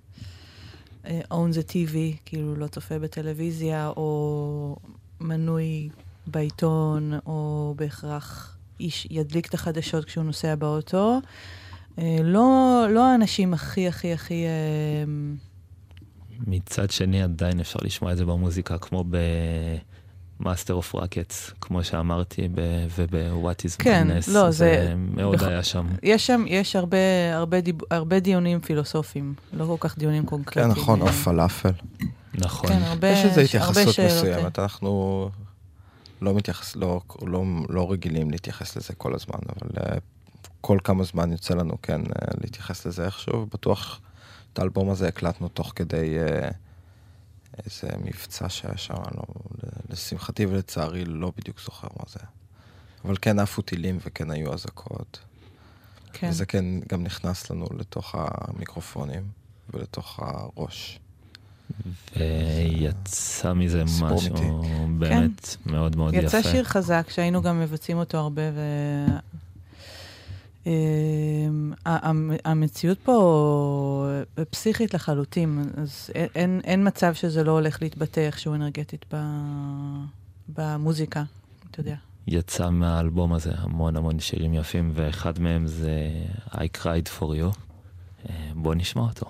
owns 1.06 1.56
a 1.56 1.70
TV, 1.70 1.96
כאילו 2.26 2.56
לא 2.56 2.68
צופה 2.68 3.00
בטלוויזיה, 3.00 3.88
או 3.88 4.76
מנוי 5.20 5.90
בעיתון, 6.28 7.14
או 7.26 7.74
בהכרח 7.78 8.53
איש 8.84 9.08
ידליק 9.12 9.48
את 9.48 9.54
החדשות 9.54 10.06
כשהוא 10.06 10.24
נוסע 10.24 10.56
באוטו. 10.56 11.20
אה, 12.00 12.18
לא, 12.24 12.86
לא 12.90 13.06
האנשים 13.08 13.54
הכי 13.54 13.88
הכי 13.88 14.14
הכי... 14.14 14.46
אה, 14.46 15.04
מצד 16.48 16.92
שני 16.92 17.24
עדיין 17.24 17.60
אפשר 17.60 17.80
לשמוע 17.84 18.12
את 18.12 18.18
זה 18.18 18.26
במוזיקה, 18.26 18.78
כמו 18.78 19.04
ב 20.40 20.44
Master 20.44 20.74
of 20.74 20.96
Rockets, 20.96 21.52
כמו 21.62 21.84
שאמרתי, 21.84 22.48
ב- 22.56 22.86
וב-What 22.98 23.66
is 23.66 23.76
כן, 23.84 24.08
Madness, 24.12 24.32
לא, 24.32 24.52
זה- 24.52 24.94
מאוד 24.98 25.36
בח- 25.36 25.44
היה 25.44 25.64
שם. 25.64 25.88
יש 26.04 26.28
שם, 26.28 26.44
יש 26.48 26.76
הרבה, 26.76 26.98
הרבה, 27.34 27.62
דיב, 27.62 27.76
הרבה 27.92 28.20
דיונים 28.20 28.60
פילוסופיים, 28.60 29.34
לא 29.54 29.66
כל 29.66 29.88
כך 29.88 29.98
דיונים 29.98 30.24
כן, 30.24 30.30
קונקרטיים. 30.30 30.68
נכון, 30.72 31.02
אה, 31.02 31.08
או 31.08 31.12
פלאפל. 31.12 31.72
נכון. 32.36 32.70
כן, 32.70 32.80
הרבה, 32.84 33.08
יש 33.10 33.26
איזו 33.26 33.42
התייחסות. 33.42 34.00
מסוימת, 34.06 34.60
אנחנו 34.60 35.30
לא 36.24 36.34
מתייחס, 36.34 36.76
לא, 36.76 37.02
לא, 37.22 37.44
לא 37.70 37.92
רגילים 37.92 38.32
להתייחס 38.32 38.76
לזה 38.76 38.94
כל 38.94 39.16
הזמן, 39.16 39.40
אבל 39.50 39.70
אה, 39.78 39.98
כל 40.62 40.78
כמה 40.84 41.04
זמן 41.04 41.32
יוצא 41.32 41.54
לנו 41.54 41.82
כן 41.82 42.02
אה, 42.02 42.28
להתייחס 42.42 42.86
לזה 42.86 43.06
איכשהו, 43.06 43.46
בטוח 43.46 44.02
את 44.54 44.60
האלבום 44.60 44.90
הזה 44.90 45.08
הקלטנו 45.08 45.48
תוך 45.48 45.74
כדי 45.76 46.18
אה, 46.20 46.50
איזה 47.66 47.90
מבצע 48.06 48.50
שהיה 48.50 48.78
שם, 48.78 48.94
לא, 48.94 49.24
לשמחתי 49.90 50.46
ולצערי 50.46 51.06
לא 51.06 51.32
בדיוק 51.38 51.62
זוכר 51.62 51.88
מה 51.98 52.04
זה. 52.08 52.20
אבל 53.06 53.16
כן 53.22 53.40
עפו 53.40 53.62
טילים 53.62 53.98
וכן 54.06 54.32
היו 54.32 54.54
אזעקות. 54.54 55.20
כן. 56.14 56.30
וזה 56.30 56.46
כן 56.46 56.66
גם 56.90 57.04
נכנס 57.04 57.50
לנו 57.50 57.66
לתוך 57.78 58.16
המיקרופונים 58.18 59.28
ולתוך 59.74 60.20
הראש. 60.20 61.00
ויצא 62.18 63.54
מזה 63.54 63.84
סיפור 63.88 64.16
משהו. 64.16 64.62
באמת 65.00 65.56
מאוד 65.66 65.96
מאוד 65.96 66.14
יפה. 66.14 66.26
יצא 66.26 66.42
שיר 66.42 66.64
חזק, 66.64 67.08
שהיינו 67.10 67.42
גם 67.42 67.60
מבצעים 67.60 67.98
אותו 67.98 68.18
הרבה, 68.18 68.42
ו... 68.54 68.60
אמ, 70.66 70.72
ה- 71.86 72.08
המ- 72.10 72.32
המציאות 72.46 72.98
פה 73.04 74.08
פסיכית 74.50 74.94
לחלוטין, 74.94 75.64
אז 75.78 76.10
אין- 76.16 76.62
אין, 76.64 76.88
מצב 76.88 77.14
שזה 77.14 77.44
לא 77.44 77.52
הולך 77.52 77.82
להתבטא 77.82 78.20
איכשהו 78.20 78.54
אנרגטית 78.56 79.06
ב, 79.14 79.18
במוזיקה, 80.56 81.24
אתה 81.72 81.80
יודע. 81.80 81.96
יצא 82.28 82.70
מהאלבום 82.70 83.34
הזה 83.34 83.52
המון 83.56 83.96
המון 83.96 84.20
שירים 84.20 84.54
יפים, 84.54 84.92
ואחד 84.94 85.40
מהם 85.40 85.68
זה 85.68 86.10
I 86.52 86.64
cried 86.82 87.20
for 87.20 87.24
you. 87.24 87.58
אה, 88.30 88.36
בוא 88.56 88.76
נשמע 88.76 89.02
אותו. 89.02 89.26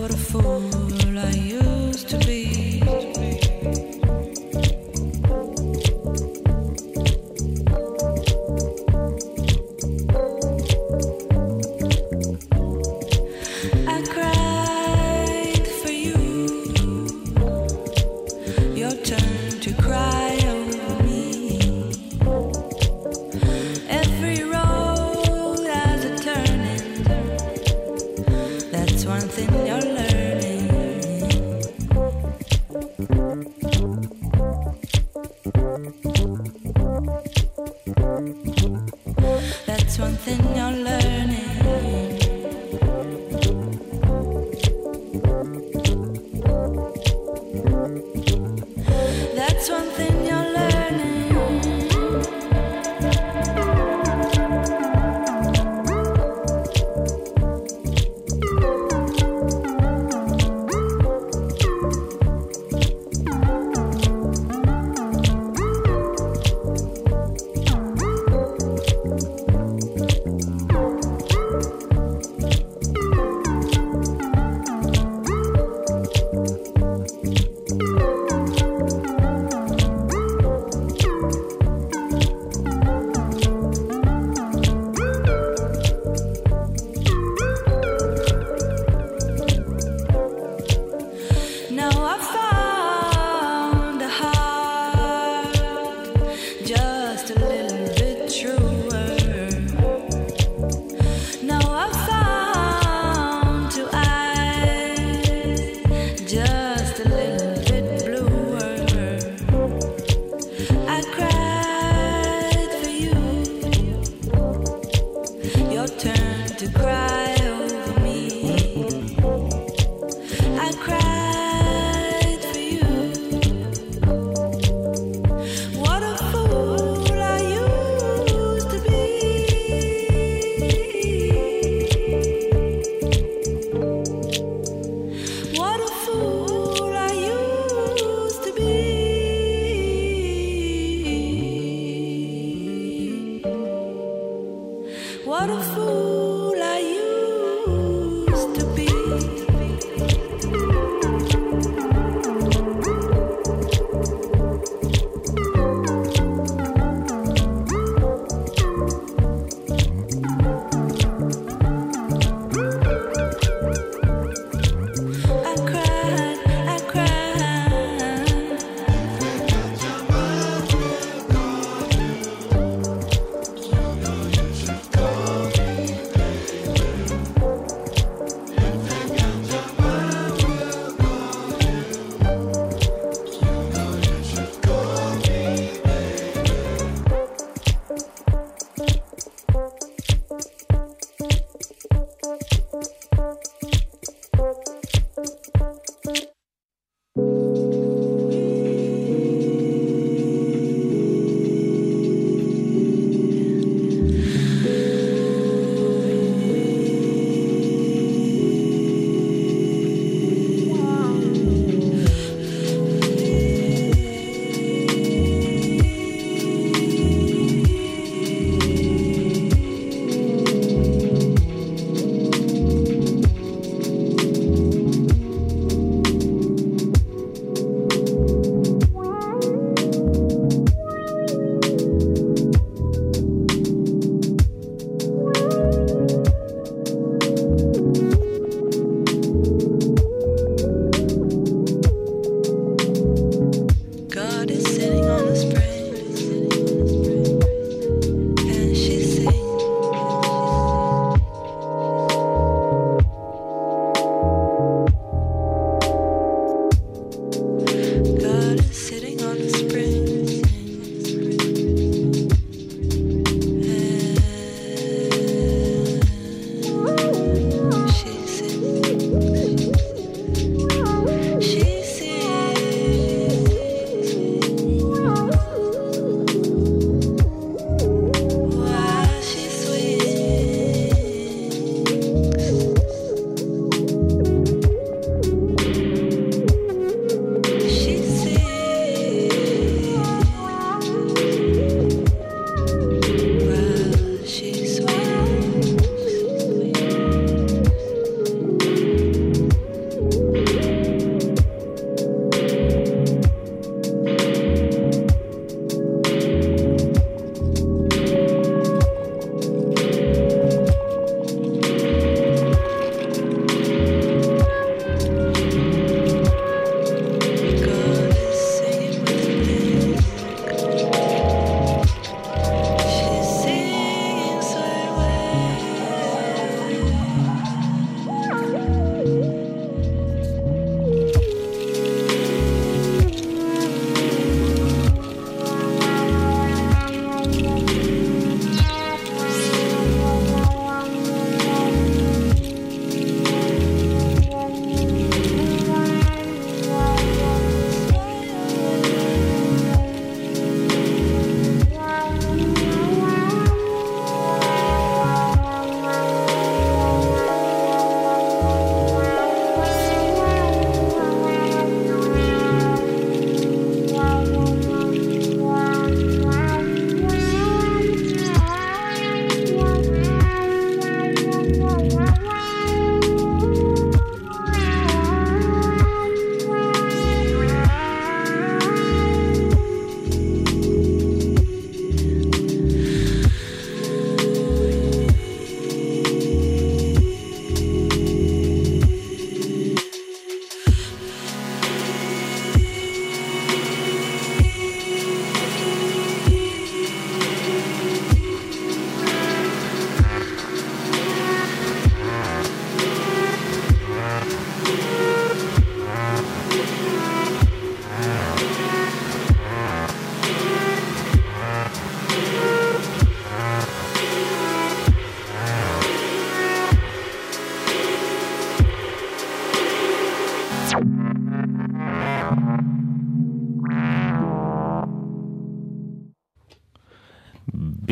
What 0.00 0.14
a 0.14 0.16
fool 0.16 1.18
I 1.18 1.30
used 1.32 2.08
to 2.08 2.16
be. 2.26 2.59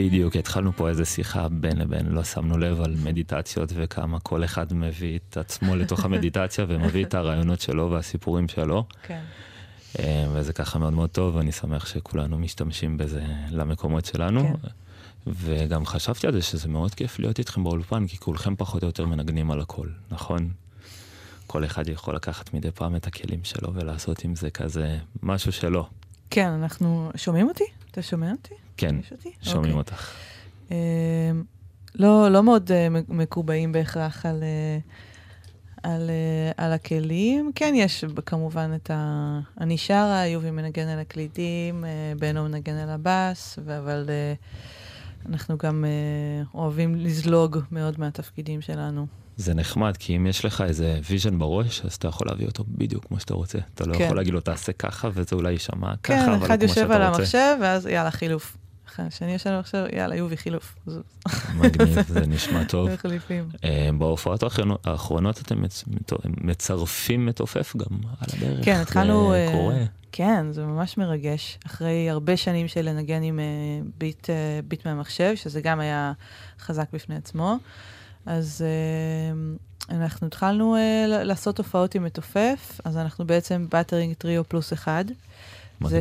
בדיוק, 0.08 0.36
התחלנו 0.36 0.72
פה 0.72 0.88
איזה 0.88 1.04
שיחה 1.04 1.48
בין 1.48 1.78
לבין, 1.78 2.06
לא 2.06 2.24
שמנו 2.24 2.58
לב 2.58 2.80
על 2.80 2.96
מדיטציות 3.02 3.72
וכמה 3.74 4.20
כל 4.20 4.44
אחד 4.44 4.72
מביא 4.72 5.18
את 5.18 5.36
עצמו 5.36 5.76
לתוך 5.76 6.04
המדיטציה 6.04 6.64
ומביא 6.68 7.04
את 7.04 7.14
הרעיונות 7.14 7.60
שלו 7.60 7.90
והסיפורים 7.90 8.48
שלו. 8.48 8.84
כן. 9.02 9.20
אה, 9.98 10.26
וזה 10.32 10.52
ככה 10.52 10.78
מאוד 10.78 10.92
מאוד 10.92 11.10
טוב, 11.10 11.36
ואני 11.36 11.52
שמח 11.52 11.86
שכולנו 11.86 12.38
משתמשים 12.38 12.96
בזה 12.96 13.24
למקומות 13.50 14.04
שלנו. 14.04 14.42
כן. 14.62 14.68
וגם 15.26 15.86
חשבתי 15.86 16.26
על 16.26 16.32
זה 16.32 16.42
שזה 16.42 16.68
מאוד 16.68 16.94
כיף 16.94 17.18
להיות 17.18 17.38
איתכם 17.38 17.64
באולפן, 17.64 18.06
כי 18.06 18.18
כולכם 18.18 18.56
פחות 18.56 18.82
או 18.82 18.88
יותר 18.88 19.06
מנגנים 19.06 19.50
על 19.50 19.60
הכל, 19.60 19.88
נכון? 20.10 20.48
כל 21.46 21.64
אחד 21.64 21.88
יכול 21.88 22.14
לקחת 22.14 22.54
מדי 22.54 22.70
פעם 22.70 22.96
את 22.96 23.06
הכלים 23.06 23.40
שלו 23.44 23.74
ולעשות 23.74 24.24
עם 24.24 24.34
זה 24.34 24.50
כזה 24.50 24.98
משהו 25.22 25.52
שלו. 25.52 25.88
כן, 26.30 26.48
אנחנו... 26.48 27.10
שומעים 27.16 27.48
אותי? 27.48 27.64
אתה 27.90 28.02
שומע 28.02 28.30
אותי? 28.30 28.54
כן, 28.76 28.96
אותי? 29.10 29.32
שומעים 29.42 29.76
אוקיי. 29.76 29.94
אותך. 29.94 30.14
אה, 30.70 31.30
לא, 31.94 32.28
לא 32.28 32.42
מאוד 32.42 32.72
אה, 32.72 32.88
מקובעים 33.08 33.72
בהכרח 33.72 34.26
על, 34.26 34.42
אה, 34.42 34.78
על, 35.82 36.10
אה, 36.10 36.64
על 36.64 36.72
הכלים. 36.72 37.50
כן, 37.54 37.72
יש 37.76 38.04
כמובן 38.26 38.70
את 38.74 38.90
ה... 38.90 39.40
אני 39.60 39.78
שרה, 39.78 40.26
יובי 40.26 40.50
מנגן 40.50 40.88
על 40.88 40.98
הקלידים, 40.98 41.84
אה, 41.84 42.12
בנו 42.18 42.44
מנגן 42.44 42.76
על 42.76 42.90
הבאס, 42.90 43.58
אבל 43.58 44.06
אה, 44.08 44.34
אנחנו 45.26 45.58
גם 45.58 45.84
אה, 45.84 46.42
אוהבים 46.54 46.94
לזלוג 46.94 47.58
מאוד 47.72 48.00
מהתפקידים 48.00 48.60
שלנו. 48.60 49.06
זה 49.38 49.54
נחמד, 49.54 49.96
כי 49.96 50.16
אם 50.16 50.26
יש 50.26 50.44
לך 50.44 50.60
איזה 50.60 51.00
vision 51.10 51.38
בראש, 51.38 51.80
אז 51.84 51.94
אתה 51.94 52.08
יכול 52.08 52.26
להביא 52.30 52.46
אותו 52.46 52.64
בדיוק 52.68 53.04
כמו 53.04 53.20
שאתה 53.20 53.34
רוצה. 53.34 53.58
אתה 53.74 53.84
לא 53.86 53.94
כן. 53.98 54.04
יכול 54.04 54.16
להגיד 54.16 54.32
לו, 54.32 54.40
תעשה 54.40 54.72
ככה, 54.72 55.08
וזה 55.14 55.36
אולי 55.36 55.52
יישמע 55.52 55.96
ככה, 55.96 55.96
כן, 56.02 56.30
אבל 56.30 56.38
לא 56.40 56.46
אחד 56.46 56.58
כמו 56.58 56.62
יושב 56.68 56.74
שאתה 56.74 56.94
על 56.96 57.02
רוצה. 57.02 57.18
המחשב, 57.18 57.56
ואז 57.62 57.86
יאללה, 57.86 58.10
חילוף. 58.10 58.56
השני 58.98 59.32
יושב 59.32 59.50
על 59.50 59.56
המחשב, 59.56 59.84
יאללה, 59.92 60.16
יובי, 60.16 60.36
חילוף. 60.36 60.76
מגניב, 61.54 62.02
זה 62.14 62.26
נשמע 62.26 62.64
טוב. 62.64 62.90
מחליפים. 62.90 63.48
אה, 63.64 63.90
בהופעות 63.98 64.42
האחרונות- 64.84 65.40
אתם 65.42 65.62
מצ- 65.62 65.84
מצרפים 66.40 67.26
מתופף 67.26 67.76
גם 67.76 67.96
על 68.20 68.28
הדרך. 68.36 68.64
כן, 68.64 68.76
התחלנו... 68.80 69.32
אה, 69.34 69.48
קורה. 69.52 69.76
כן, 70.12 70.46
זה 70.52 70.64
ממש 70.64 70.98
מרגש. 70.98 71.58
אחרי 71.66 72.10
הרבה 72.10 72.36
שנים 72.36 72.68
של 72.68 72.82
לנגן 72.88 73.22
עם 73.22 73.38
אה, 73.40 73.44
ביט, 73.98 74.30
ביט 74.68 74.86
מהמחשב, 74.86 75.32
שזה 75.34 75.60
גם 75.60 75.80
היה 75.80 76.12
חזק 76.60 76.86
בפני 76.92 77.16
עצמו, 77.16 77.56
אז 78.26 78.64
אה, 79.90 79.96
אנחנו 79.96 80.26
התחלנו 80.26 80.76
ל- 81.08 81.22
לעשות 81.22 81.58
הופעות 81.58 81.94
עם 81.94 82.04
מתופף, 82.04 82.80
אז 82.84 82.96
אנחנו 82.96 83.26
בעצם 83.26 83.66
Buttering 83.70 84.14
Trio 84.14 84.48
פלוס 84.48 84.72
אחד. 84.72 85.04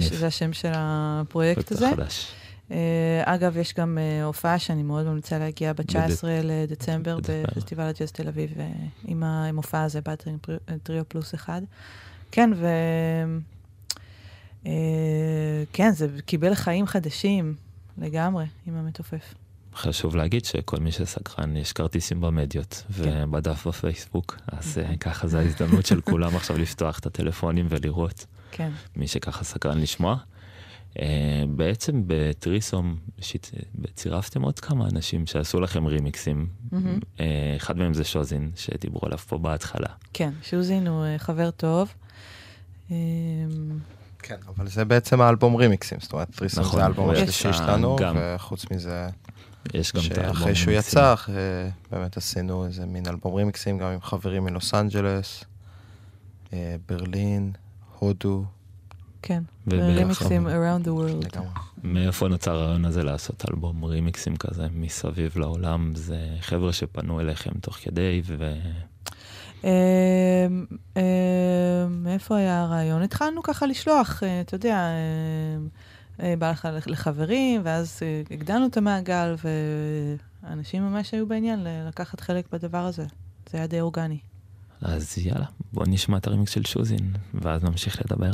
זה. 0.10 0.18
זה 0.18 0.28
השם 0.28 0.54
של 0.54 0.72
הפרויקט 0.76 1.72
הזה. 1.72 1.90
חדש. 1.96 2.32
אה, 2.72 2.78
אגב, 3.26 3.58
יש 3.58 3.74
גם 3.74 3.98
אה, 3.98 4.24
הופעה 4.24 4.60
שאני 4.60 4.84
מאוד 4.84 5.06
ממליצה 5.06 5.40
להגיע 5.40 5.74
ב-19 5.74 5.84
לדצמבר. 6.44 7.18
בפסטיבל 7.52 7.84
הג'אז 7.84 8.12
תל 8.12 8.28
אביב, 8.28 8.54
אה, 8.60 8.72
עם 9.06 9.24
ה- 9.24 9.46
עם 9.46 9.56
הופעה 9.58 9.84
הזה, 9.84 10.02
Buttering 10.02 10.40
Trio 10.84 11.04
פלוס 11.10 11.36
אחד. 11.36 11.62
כן, 12.32 12.52
ו... 12.56 12.68
אה, 14.66 14.72
כן, 15.74 15.92
זה 15.92 16.08
קיבל 16.26 16.56
חיים 16.56 16.88
חדשים 16.88 17.56
לגמרי 17.98 18.46
עם 18.68 18.76
המתופף. 18.76 19.34
חשוב 19.78 20.16
להגיד 20.16 20.46
שכל 20.46 20.78
מי 20.78 20.92
שסקרן, 20.92 21.58
יש 21.58 21.74
כרטיסים 21.74 22.22
במדיות 22.22 22.84
כן. 23.04 23.24
ובדף 23.30 23.68
בפייסבוק, 23.68 24.38
אז 24.48 24.78
אה, 24.78 24.98
ככה 24.98 25.28
זו 25.28 25.38
ההזדמנות 25.38 25.86
של 25.86 26.02
כולם 26.02 26.36
עכשיו 26.36 26.58
לפתוח 26.58 27.00
את 27.00 27.06
הטלפונים 27.06 27.68
ולראות, 27.70 28.26
כן. 28.52 28.72
מי 28.96 29.08
שככה 29.08 29.44
סקרן 29.44 29.78
לשמוע. 29.82 30.16
אה, 31.00 31.06
בעצם 31.50 32.04
בטריסום 32.08 32.98
שיט- 33.22 33.52
צירפתם 33.96 34.42
עוד 34.42 34.60
כמה 34.60 34.88
אנשים 34.88 35.26
שעשו 35.28 35.60
לכם 35.60 35.86
רימיקסים. 35.86 36.48
אה, 37.20 37.26
אחד 37.58 37.78
מהם 37.78 37.94
זה 37.94 38.04
שוזין, 38.04 38.52
שדיברו 38.56 39.00
עליו 39.06 39.18
פה 39.18 39.38
בהתחלה. 39.38 39.90
כן, 40.14 40.32
שוזין 40.44 40.88
הוא 40.88 41.06
חבר 41.18 41.52
טוב. 41.52 41.94
כן, 44.20 44.36
אבל 44.48 44.68
זה 44.68 44.86
בעצם 44.86 45.22
האלבום 45.22 45.56
רימיקסים, 45.56 45.98
זאת 46.02 46.14
אומרת, 46.14 46.36
טריסון 46.36 46.64
נכון, 46.64 46.80
זה 46.80 46.84
האלבום 46.84 47.10
השלישי 47.10 47.54
שלנו. 47.54 47.96
וחוץ 48.16 48.66
מזה, 48.72 49.08
יש 49.74 49.94
גם 49.94 50.02
את 50.12 50.18
האלבום 50.18 50.36
שאחרי 50.36 50.56
שהוא. 50.56 50.74
יצא, 50.74 51.16
באמת 51.92 52.18
עשינו 52.18 52.66
איזה 52.66 52.86
מין 52.86 53.04
אלבום 53.08 53.36
רימיקסים, 53.36 53.78
גם 53.78 53.88
עם 53.88 54.02
חברים 54.02 54.44
מלוס 54.44 54.74
אנג'לס, 54.74 55.44
אה, 56.54 56.76
ברלין, 56.90 57.52
הודו, 58.00 58.46
כן. 59.22 59.44
רימיקסים 59.72 60.48
around 60.48 60.86
the 60.86 60.90
world. 60.90 61.26
לגמרי. 61.26 61.50
מאיפה 61.84 62.28
נוצר 62.28 62.52
הרעיון 62.52 62.86
הזה 62.86 63.04
לעשות 63.04 63.46
אלבום 63.50 63.84
רימיקסים 63.84 64.38
כזה 64.38 64.68
מסביב 64.74 65.38
לעולם? 65.38 65.96
זה 65.96 66.20
חבר'ה 66.42 66.74
שפנו 66.74 67.20
אליכם 67.20 67.52
תוך 67.62 67.78
כדי, 67.82 68.22
ו... 68.26 68.54
אה, 69.66 70.48
אה, 70.98 71.88
מאיפה 71.90 72.38
היה 72.38 72.62
הרעיון? 72.62 73.02
התחלנו 73.02 73.44
ככה 73.44 73.66
לשלוח, 73.66 74.24
אתה 74.42 74.56
יודע, 74.56 74.90
בא 76.20 76.52
לך 76.52 76.68
לחברים, 76.86 77.62
ואז 77.64 78.00
אה, 78.02 78.22
הגדלנו 78.32 78.68
את 78.68 78.78
המעגל, 78.78 79.36
ואנשים 80.44 80.84
ממש 80.84 81.14
היו 81.14 81.28
בעניין 81.28 81.68
לקחת 81.88 82.20
חלק 82.20 82.46
בדבר 82.52 82.86
הזה. 82.86 83.06
זה 83.52 83.58
היה 83.58 83.68
די 83.68 83.82
אורגני. 83.82 84.20
אז 84.82 85.18
יאללה, 85.18 85.46
בוא 85.74 85.84
נשמע 85.88 86.18
את 86.18 86.28
הרימיקס 86.28 86.52
של 86.52 86.66
שוזין, 86.66 87.14
ואז 87.34 87.64
נמשיך 87.64 88.02
לדבר. 88.06 88.32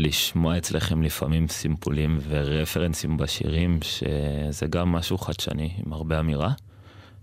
לשמוע 0.00 0.58
אצלכם 0.58 1.02
לפעמים 1.02 1.48
סימפולים 1.48 2.18
ורפרנסים 2.28 3.16
בשירים, 3.16 3.78
שזה 3.82 4.66
גם 4.66 4.92
משהו 4.92 5.18
חדשני 5.18 5.74
עם 5.86 5.92
הרבה 5.92 6.20
אמירה, 6.20 6.52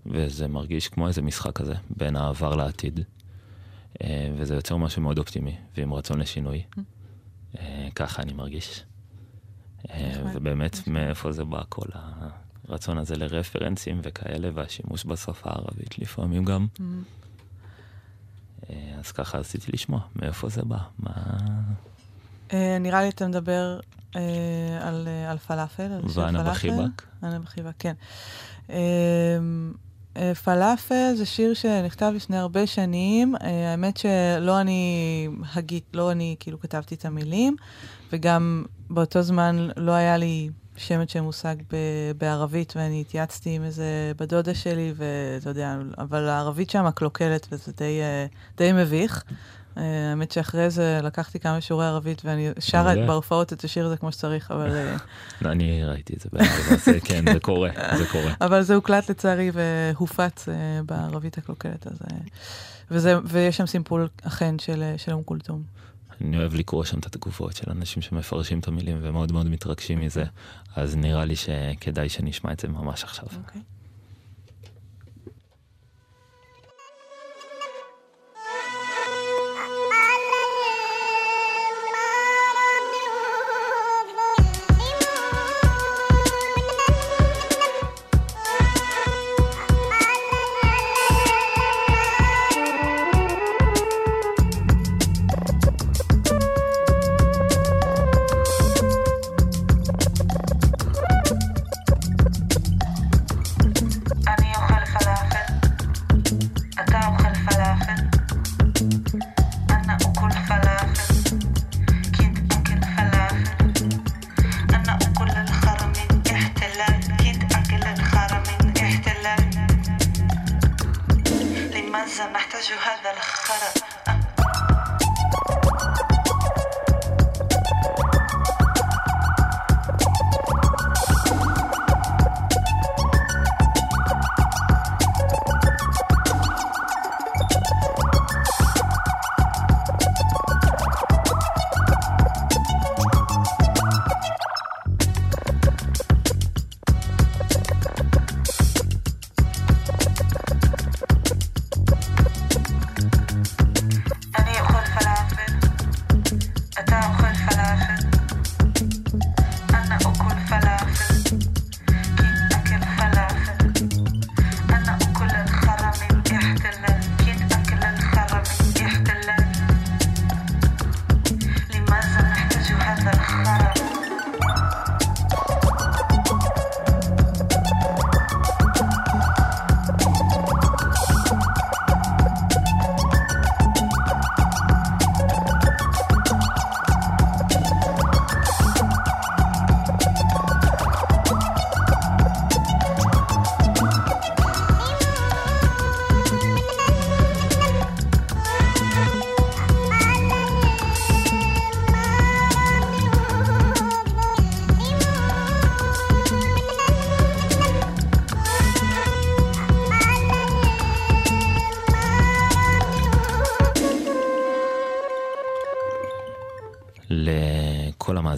וזה 0.06 0.48
מרגיש 0.48 0.88
כמו 0.88 1.08
איזה 1.08 1.22
משחק 1.22 1.52
כזה, 1.52 1.74
בין 1.90 2.16
העבר 2.16 2.56
לעתיד. 2.56 3.00
אה, 4.04 4.32
וזה 4.38 4.56
יוצר 4.56 4.78
משהו 4.78 5.02
מאוד 5.02 5.18
אופטימי, 5.18 5.56
ועם 5.78 5.94
רצון 5.94 6.20
לשינוי. 6.20 6.64
אה, 7.60 7.88
ככה 7.96 8.22
אני 8.22 8.34
מרגיש. 8.34 8.84
אה, 9.90 10.10
נחמד. 10.12 10.32
ובאמת, 10.36 10.88
מאיפה 10.88 11.32
זה 11.32 11.44
בא 11.44 11.62
כל 11.70 11.88
הרצון 12.68 12.98
הזה 12.98 13.16
לרפרנסים 13.16 14.00
וכאלה, 14.04 14.50
והשימוש 14.54 15.06
בשפה 15.06 15.50
הערבית 15.50 16.00
לפעמים 16.00 16.46
גם. 16.46 16.68
Mm. 16.78 16.82
אז 19.00 19.12
ככה 19.12 19.38
רציתי 19.38 19.72
לשמוע 19.72 20.00
מאיפה 20.16 20.50
זה 20.50 20.62
בא, 20.62 20.78
מה... 21.00 21.14
אה, 22.54 22.78
נראה 22.80 23.02
לי 23.02 23.10
אתה 23.10 23.28
מדבר 23.28 23.80
אה, 24.16 24.22
על 24.82 25.08
אה, 25.08 25.32
על 25.32 25.38
פלאפל, 25.38 25.84
על 25.84 26.02
פלאפל. 26.14 26.44
בחיבק? 26.44 27.04
אנה 27.24 27.40
בחיבק, 27.40 27.74
כן. 27.80 27.94
פלאפל 30.44 31.14
זה 31.16 31.26
שיר 31.26 31.54
שנכתב 31.54 32.12
לפני 32.16 32.38
הרבה 32.38 32.68
שנים. 32.68 33.36
האמת 33.40 33.98
שלא 33.98 34.62
אני 34.62 35.28
הגית, 35.56 35.84
לא 35.94 36.12
אני 36.12 36.36
כאילו 36.40 36.60
כתבתי 36.60 36.96
את 36.96 37.06
המילים, 37.06 37.56
וגם 38.14 38.66
באותו 38.90 39.22
זמן 39.22 39.68
לא 39.78 39.92
היה 39.92 40.18
לי 40.18 40.50
שמץ 40.76 41.12
של 41.12 41.22
מושג 41.22 41.56
ב- 41.72 42.12
בערבית, 42.18 42.74
ואני 42.76 43.02
התייעצתי 43.02 43.50
עם 43.50 43.64
איזה 43.64 44.12
בת 44.18 44.30
דודה 44.30 44.56
שלי, 44.56 44.94
ואתה 44.96 45.50
יודע, 45.50 45.78
אבל 45.98 46.30
הערבית 46.30 46.70
שם 46.70 46.92
קלוקלת, 46.96 47.48
וזה 47.52 47.72
די, 47.78 48.00
די 48.58 48.72
מביך. 48.74 49.24
אה, 49.78 50.10
האמת 50.10 50.32
שאחרי 50.32 50.70
זה 50.70 51.00
לקחתי 51.04 51.40
כמה 51.40 51.62
שיעורי 51.62 51.86
ערבית, 51.86 52.22
ואני 52.26 52.50
שרה. 52.60 52.96
בהופעות 53.08 53.54
את 53.54 53.64
השיר 53.64 53.86
הזה 53.86 53.98
כמו 53.98 54.12
שצריך, 54.12 54.52
אבל... 54.52 54.76
אה, 54.76 54.96
לא, 55.42 55.52
אני 55.52 55.84
ראיתי 55.84 56.14
את 56.14 56.22
זה 56.22 57.00
כן, 57.08 57.34
זה 57.34 57.40
קורה, 57.40 57.70
זה 57.98 58.06
קורה. 58.12 58.34
אבל 58.42 58.62
זה 58.62 58.76
הוקלט 58.76 59.10
לצערי 59.10 59.52
והופץ 59.54 60.46
uh, 60.46 60.52
בערבית 60.86 61.38
הקלוקלת, 61.38 61.88
אז... 61.88 61.98
וזה, 62.92 63.16
ויש 63.24 63.58
שם 63.58 63.66
סימפול 63.66 64.08
אכן 64.22 64.60
של, 64.60 64.84
אה, 64.84 64.98
של 64.98 65.14
אום 65.14 65.24
כולתום. 65.24 65.64
אני 66.22 66.38
אוהב 66.38 66.54
לקרוא 66.54 66.84
שם 66.84 67.00
את 67.00 67.06
התגובות 67.06 67.56
של 67.56 67.72
אנשים 67.72 68.02
שמפרשים 68.02 68.60
את 68.60 68.68
המילים 68.68 68.98
ומאוד 69.02 69.32
מאוד 69.32 69.50
מתרגשים 69.50 70.00
מזה, 70.00 70.24
אז 70.76 70.96
נראה 70.96 71.26
לי 71.26 71.36
שכדאי 71.36 72.10
שנשמע 72.10 72.52
את 72.52 72.60
זה 72.60 72.68
ממש 72.68 73.04
עכשיו. 73.04 73.28
אוקיי. 73.46 73.62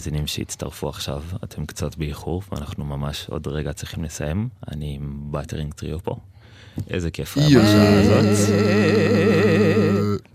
המאזינים 0.00 0.26
שהצטרפו 0.26 0.88
עכשיו, 0.88 1.22
אתם 1.44 1.66
קצת 1.66 1.96
באיחור, 1.96 2.42
ואנחנו 2.52 2.84
ממש 2.84 3.26
עוד 3.28 3.46
רגע 3.48 3.72
צריכים 3.72 4.04
לסיים. 4.04 4.48
אני 4.72 4.94
עם 4.94 5.18
באטרינג 5.30 5.74
טריו 5.74 6.00
פה. 6.02 6.16
איזה 6.90 7.10
כיף 7.10 7.38
היה 7.38 7.48
בשעה 7.48 8.00
הזאת. 8.00 8.24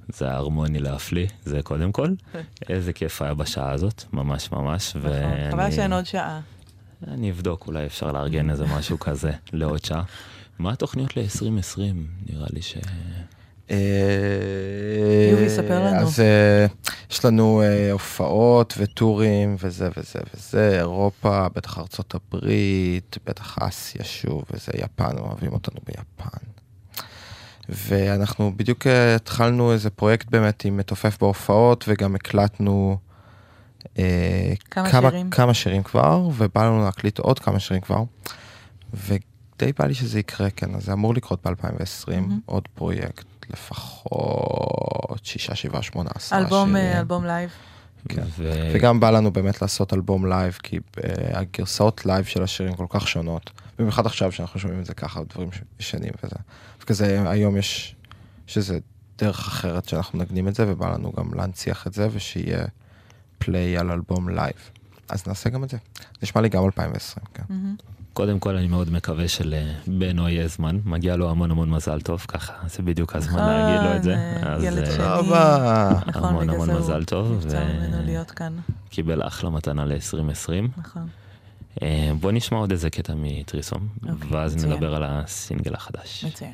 זה 0.07 0.32
ההרמוני 0.32 0.80
להפליא, 0.80 1.28
זה 1.45 1.61
קודם 1.63 1.91
כל. 1.91 2.09
איזה 2.70 2.93
כיף 2.93 3.22
היה 3.22 3.34
בשעה 3.34 3.72
הזאת, 3.72 4.03
ממש 4.13 4.51
ממש. 4.51 4.95
נכון, 4.95 5.11
חבל 5.51 5.72
שאין 5.72 5.93
עוד 5.93 6.05
שעה. 6.05 6.41
אני 7.07 7.32
אבדוק, 7.32 7.68
אולי 7.68 7.86
אפשר 7.86 8.11
לארגן 8.11 8.49
איזה 8.49 8.66
משהו 8.66 8.99
כזה 8.99 9.32
לעוד 9.53 9.86
שעה. 9.86 10.03
מה 10.59 10.72
התוכניות 10.72 11.18
ל-2020? 11.18 11.80
נראה 12.30 12.47
לי 12.53 12.61
ש... 12.61 12.78
אה, 13.72 13.78
יובי, 15.32 15.49
ספר 15.49 15.86
לנו. 15.86 15.97
אז 15.97 16.20
אה, 16.20 16.66
יש 17.11 17.26
לנו 17.26 17.61
אה, 17.61 17.91
הופעות 17.91 18.74
וטורים 18.78 19.55
וזה 19.59 19.89
וזה 19.97 20.20
וזה, 20.34 20.78
אירופה, 20.78 21.47
בטח 21.55 21.78
ארצות 21.78 22.16
הברית, 22.16 23.18
בטח 23.26 23.57
אסיה 23.59 24.03
שוב, 24.03 24.43
וזה 24.51 24.72
יפן, 24.76 25.18
אוהבים 25.18 25.53
אותנו 25.53 25.80
ביפן. 25.88 26.45
ואנחנו 27.70 28.53
בדיוק 28.55 28.88
התחלנו 29.16 29.74
איזה 29.74 29.89
פרויקט 29.89 30.30
באמת 30.30 30.66
עם 30.66 30.78
מתופף 30.78 31.18
בהופעות, 31.20 31.86
וגם 31.88 32.16
הקלטנו 32.16 32.97
אה, 33.99 34.53
כמה 34.72 34.89
כמה, 34.89 35.09
שירים. 35.11 35.30
כמה 35.30 35.53
שירים 35.53 35.84
כבר, 35.84 36.30
ובא 36.36 36.66
לנו 36.66 36.84
להקליט 36.84 37.20
עוד 37.20 37.39
כמה 37.39 37.59
שירים 37.59 37.82
כבר. 37.82 38.03
ודי 38.93 39.72
בא 39.80 39.86
לי 39.86 39.93
שזה 39.93 40.20
יקרה, 40.20 40.49
כן, 40.49 40.76
אז 40.76 40.86
זה 40.86 40.93
אמור 40.93 41.13
לקרות 41.13 41.47
ב-2020, 41.47 42.11
מהמם. 42.11 42.39
עוד 42.45 42.68
פרויקט, 42.74 43.26
לפחות 43.49 45.19
שישה, 45.23 45.55
שבעה, 45.55 45.81
שמונה, 45.81 46.09
עשרה 46.15 46.39
אלבום, 46.39 46.75
אה, 46.75 46.81
שירים. 46.81 46.97
אלבום 46.97 47.25
לייב. 47.25 47.49
כן. 48.09 48.23
ו... 48.37 48.71
וגם 48.73 48.99
בא 48.99 49.09
לנו 49.09 49.31
באמת 49.31 49.61
לעשות 49.61 49.93
אלבום 49.93 50.25
לייב, 50.25 50.57
כי 50.63 50.79
אה, 51.03 51.39
הגרסאות 51.39 52.05
לייב 52.05 52.25
של 52.25 52.43
השירים 52.43 52.75
כל 52.75 52.85
כך 52.89 53.07
שונות. 53.07 53.51
במיוחד 53.79 54.05
עכשיו 54.05 54.31
שאנחנו 54.31 54.59
שומעים 54.59 54.79
את 54.79 54.85
זה 54.85 54.93
ככה, 54.93 55.21
דברים 55.33 55.49
ישנים 55.79 56.11
וזה. 56.23 56.35
וכזה 56.81 57.29
היום 57.29 57.57
יש, 57.57 57.95
יש 58.47 58.57
איזה 58.57 58.79
דרך 59.17 59.47
אחרת 59.47 59.89
שאנחנו 59.89 60.19
מנגנים 60.19 60.47
את 60.47 60.55
זה, 60.55 60.65
ובא 60.67 60.93
לנו 60.93 61.11
גם 61.17 61.33
להנציח 61.33 61.87
את 61.87 61.93
זה, 61.93 62.07
ושיהיה 62.11 62.65
play 63.38 63.77
על 63.77 63.91
אלבום 63.91 64.29
לייב. 64.29 64.69
אז 65.09 65.27
נעשה 65.27 65.49
גם 65.49 65.63
את 65.63 65.69
זה. 65.69 65.77
נשמע 66.23 66.41
לי 66.41 66.49
גם 66.49 66.65
2020, 66.65 67.25
כן. 67.33 67.43
מהמם. 67.49 67.75
קודם 68.16 68.39
כל 68.39 68.55
אני 68.55 68.68
מאוד 68.68 68.91
מקווה 68.91 69.28
שלבנו 69.28 70.30
יהיה 70.30 70.47
זמן, 70.47 70.80
מגיע 70.86 71.16
לו 71.16 71.30
המון 71.30 71.51
המון 71.51 71.70
מזל 71.70 72.01
טוב, 72.01 72.26
ככה 72.28 72.53
זה 72.68 72.84
בדיוק 72.84 73.16
הזמן 73.16 73.34
נכון, 73.34 73.47
להגיד 73.47 73.89
לו 73.89 73.95
את 73.95 74.03
זה. 74.03 74.16
אה, 74.16 74.53
אז 74.53 74.63
ילד 74.63 74.84
אה, 74.84 74.91
שני. 74.91 75.05
נכון, 76.07 76.30
המון 76.30 76.49
המון 76.49 76.72
מזל 76.72 77.03
טוב, 77.05 77.32
נבצר 77.32 77.57
ו- 77.57 77.74
ממנו 77.88 78.05
להיות 78.05 78.32
כאן, 78.32 78.53
קיבל 78.89 79.28
אחלה 79.28 79.49
מתנה 79.49 79.86
ל-2020. 79.86 80.51
נכון. 80.78 81.07
בוא 82.20 82.32
נשמע 82.32 82.57
עוד 82.57 82.72
איזה 82.72 82.89
קטע 82.89 83.13
מטריסום, 83.18 83.88
אוקיי, 84.09 84.30
ואז 84.32 84.55
מצוין. 84.55 84.72
נדבר 84.72 84.95
על 84.95 85.03
הסינגל 85.05 85.74
החדש. 85.74 86.26
מצוין. 86.26 86.53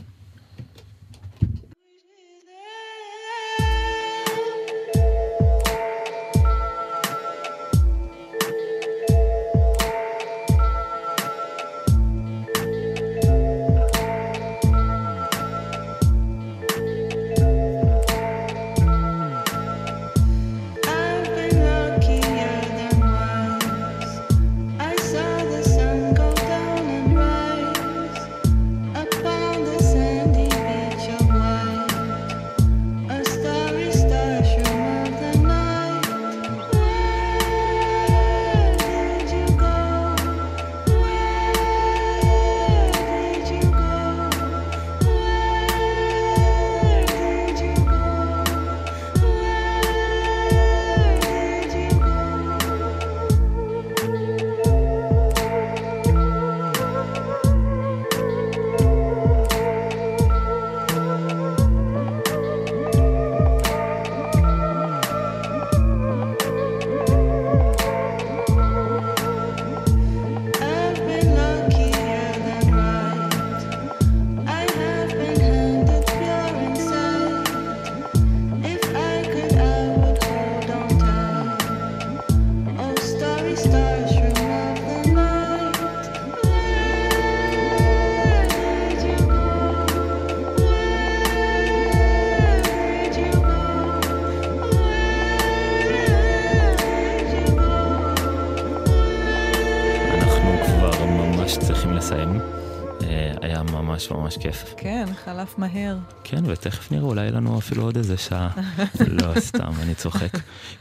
חלף 105.25 105.57
מהר. 105.57 105.97
כן, 106.23 106.43
ותכף 106.45 106.91
נראה, 106.91 107.03
אולי 107.03 107.21
יהיה 107.21 107.31
לנו 107.31 107.59
אפילו 107.59 107.83
עוד 107.83 107.97
איזה 107.97 108.17
שעה. 108.17 108.49
לא, 109.21 109.39
סתם, 109.39 109.71
אני 109.81 109.95
צוחק. 109.95 110.31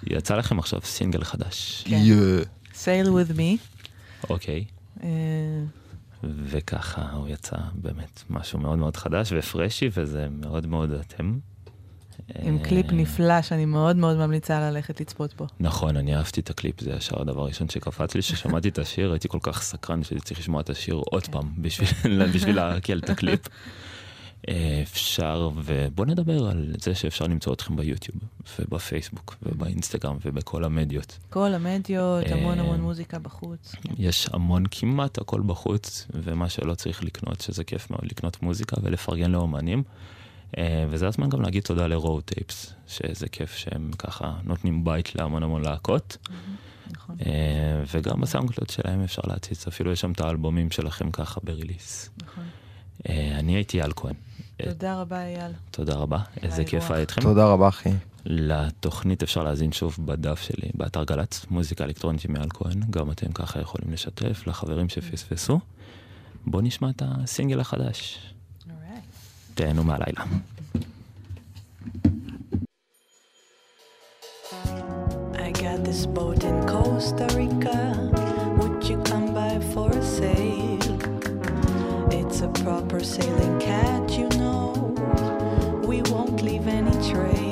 יצא 0.07 0.37
לכם 0.37 0.59
עכשיו 0.59 0.81
סינגל 0.85 1.25
חדש. 1.25 1.85
כן. 1.89 1.97
Sail 2.73 3.07
with 3.07 3.37
me. 3.37 3.79
אוקיי. 4.31 4.65
אה, 5.03 5.09
וככה 6.23 7.11
הוא 7.13 7.29
יצא 7.29 7.57
באמת 7.75 8.23
משהו 8.31 8.59
מאוד 8.59 8.79
מאוד 8.79 8.97
חדש 8.97 9.33
ו 9.37 9.43
freshy, 9.43 9.91
וזה 9.95 10.27
מאוד 10.31 10.67
מאוד 10.67 10.93
אתם. 10.93 11.39
עם 12.43 12.59
אה, 12.59 12.65
קליפ 12.65 12.87
נפלא 12.93 13.43
שאני 13.43 13.65
מאוד 13.65 13.97
מאוד 13.97 14.17
ממליצה 14.17 14.71
ללכת 14.71 15.01
לצפות 15.01 15.35
בו. 15.37 15.47
נכון, 15.61 15.97
אני 15.97 16.17
אהבתי 16.17 16.41
את 16.41 16.51
הקליפ, 16.51 16.81
זה 16.81 16.91
ישר 16.91 17.21
הדבר 17.21 17.43
הראשון 17.43 17.69
שקפץ 17.69 18.15
לי, 18.15 18.23
ששמעתי 18.23 18.69
את 18.69 18.79
השיר, 18.79 19.13
הייתי 19.13 19.29
כל 19.29 19.39
כך 19.43 19.63
סקרן 19.63 20.03
שהייתי 20.03 20.25
צריך 20.25 20.41
לשמוע 20.41 20.61
את 20.61 20.71
השיר 20.71 20.95
עוד. 20.95 21.27
פעם, 21.27 21.53
בשביל 21.59 22.57
לקלוט 22.57 22.99
את 22.99 23.11
הקליפ. 23.11 23.41
אפשר, 24.83 25.51
ובוא 25.65 26.07
נדבר 26.07 26.49
על 26.49 26.75
זה 26.79 26.95
שאפשר 26.95 27.25
למצוא 27.25 27.53
אתכם 27.53 27.77
ביוטיוב, 27.77 28.19
ובפייסבוק, 28.59 29.37
ובאינסטגרם, 29.43 30.17
ובכל 30.25 30.65
המדיות. 30.65 31.19
כל 31.31 31.55
המדיות, 31.55 32.25
המון 32.27 32.59
אה, 32.59 32.65
המון 32.65 32.81
מוזיקה 32.81 33.19
בחוץ. 33.19 33.75
יש 33.99 34.29
המון, 34.33 34.65
כמעט 34.71 35.19
הכל 35.19 35.41
בחוץ, 35.47 36.07
ומה 36.15 36.49
שלא 36.49 36.75
צריך 36.75 37.05
לקנות, 37.05 37.41
שזה 37.41 37.65
כיף 37.65 37.91
מאוד, 37.91 38.05
לקנות 38.05 38.43
מוזיקה 38.43 38.77
ולפרגן 38.83 39.31
לאומנים. 39.31 39.83
אה, 40.59 40.87
וזה 40.91 41.09
הזמן 41.09 41.29
גם 41.29 41.43
להגיד 41.43 41.63
תודה 41.63 41.87
לרואו 41.87 42.21
טייפס, 42.21 42.73
שזה 42.87 43.29
כיף 43.29 43.57
שהם 43.57 43.91
ככה 43.99 44.33
נותנים 44.45 44.85
בית 44.85 45.15
להמון 45.15 45.43
המון 45.43 45.63
להקות. 45.63 46.17
נכון. 46.91 47.17
אה, 47.27 47.83
וגם 47.95 48.21
בסאונדקלוד 48.21 48.71
שלהם 48.71 49.03
אפשר 49.03 49.23
להציץ, 49.27 49.67
אפילו 49.67 49.93
יש 49.93 50.01
שם 50.01 50.13
את 50.13 50.21
האלבומים 50.21 50.71
שלכם 50.71 51.11
ככה 51.11 51.41
בריליס. 51.43 52.11
נכון. 52.23 52.45
אני 53.39 53.55
הייתי 53.55 53.81
אה, 53.81 53.85
תודה 54.65 55.01
רבה, 55.01 55.23
אייל. 55.23 55.53
תודה 55.71 55.95
רבה, 55.95 56.19
איזה 56.43 56.65
כיף. 56.65 56.91
היה 56.91 57.01
איתכם. 57.01 57.21
תודה 57.21 57.47
רבה, 57.47 57.69
אחי. 57.69 57.91
לתוכנית 58.27 59.23
אפשר 59.23 59.43
להאזין 59.43 59.73
שוב 59.73 59.97
בדף 60.05 60.41
שלי, 60.41 60.71
באתר 60.75 61.05
גל"צ, 61.05 61.47
מוזיקה 61.51 61.85
אלקטרונית 61.85 62.25
עם 62.25 62.37
אייל 62.37 62.49
כהן, 62.55 62.81
גם 62.91 63.11
אתם 63.11 63.33
ככה 63.33 63.61
יכולים 63.61 63.93
לשתף 63.93 64.47
לחברים 64.47 64.89
שפספסו. 64.89 65.61
בואו 66.47 66.63
נשמע 66.63 66.91
את 66.91 67.03
הסינגל 67.07 67.61
החדש. 67.61 68.33
תהנו 69.55 69.85
מהלילה. 69.85 70.25
I 75.35 75.53
got 75.53 75.85
this 75.89 76.07
boat 76.17 76.45
in 76.51 76.57
Costa 76.73 77.27
Rica. 77.41 77.79
Would 78.59 78.79
you 78.89 78.99
come 79.11 79.27
by 79.39 79.55
for 79.73 79.89
a 80.01 80.05
sail? 80.17 80.79
It's 82.19 82.39
a 82.49 82.51
proper 82.63 83.01
sailing 83.15 83.57
cat, 83.69 84.05
you 84.19 84.29
know. 84.29 84.40
Won't 86.09 86.43
leave 86.43 86.67
any 86.67 86.91
trail. 87.11 87.50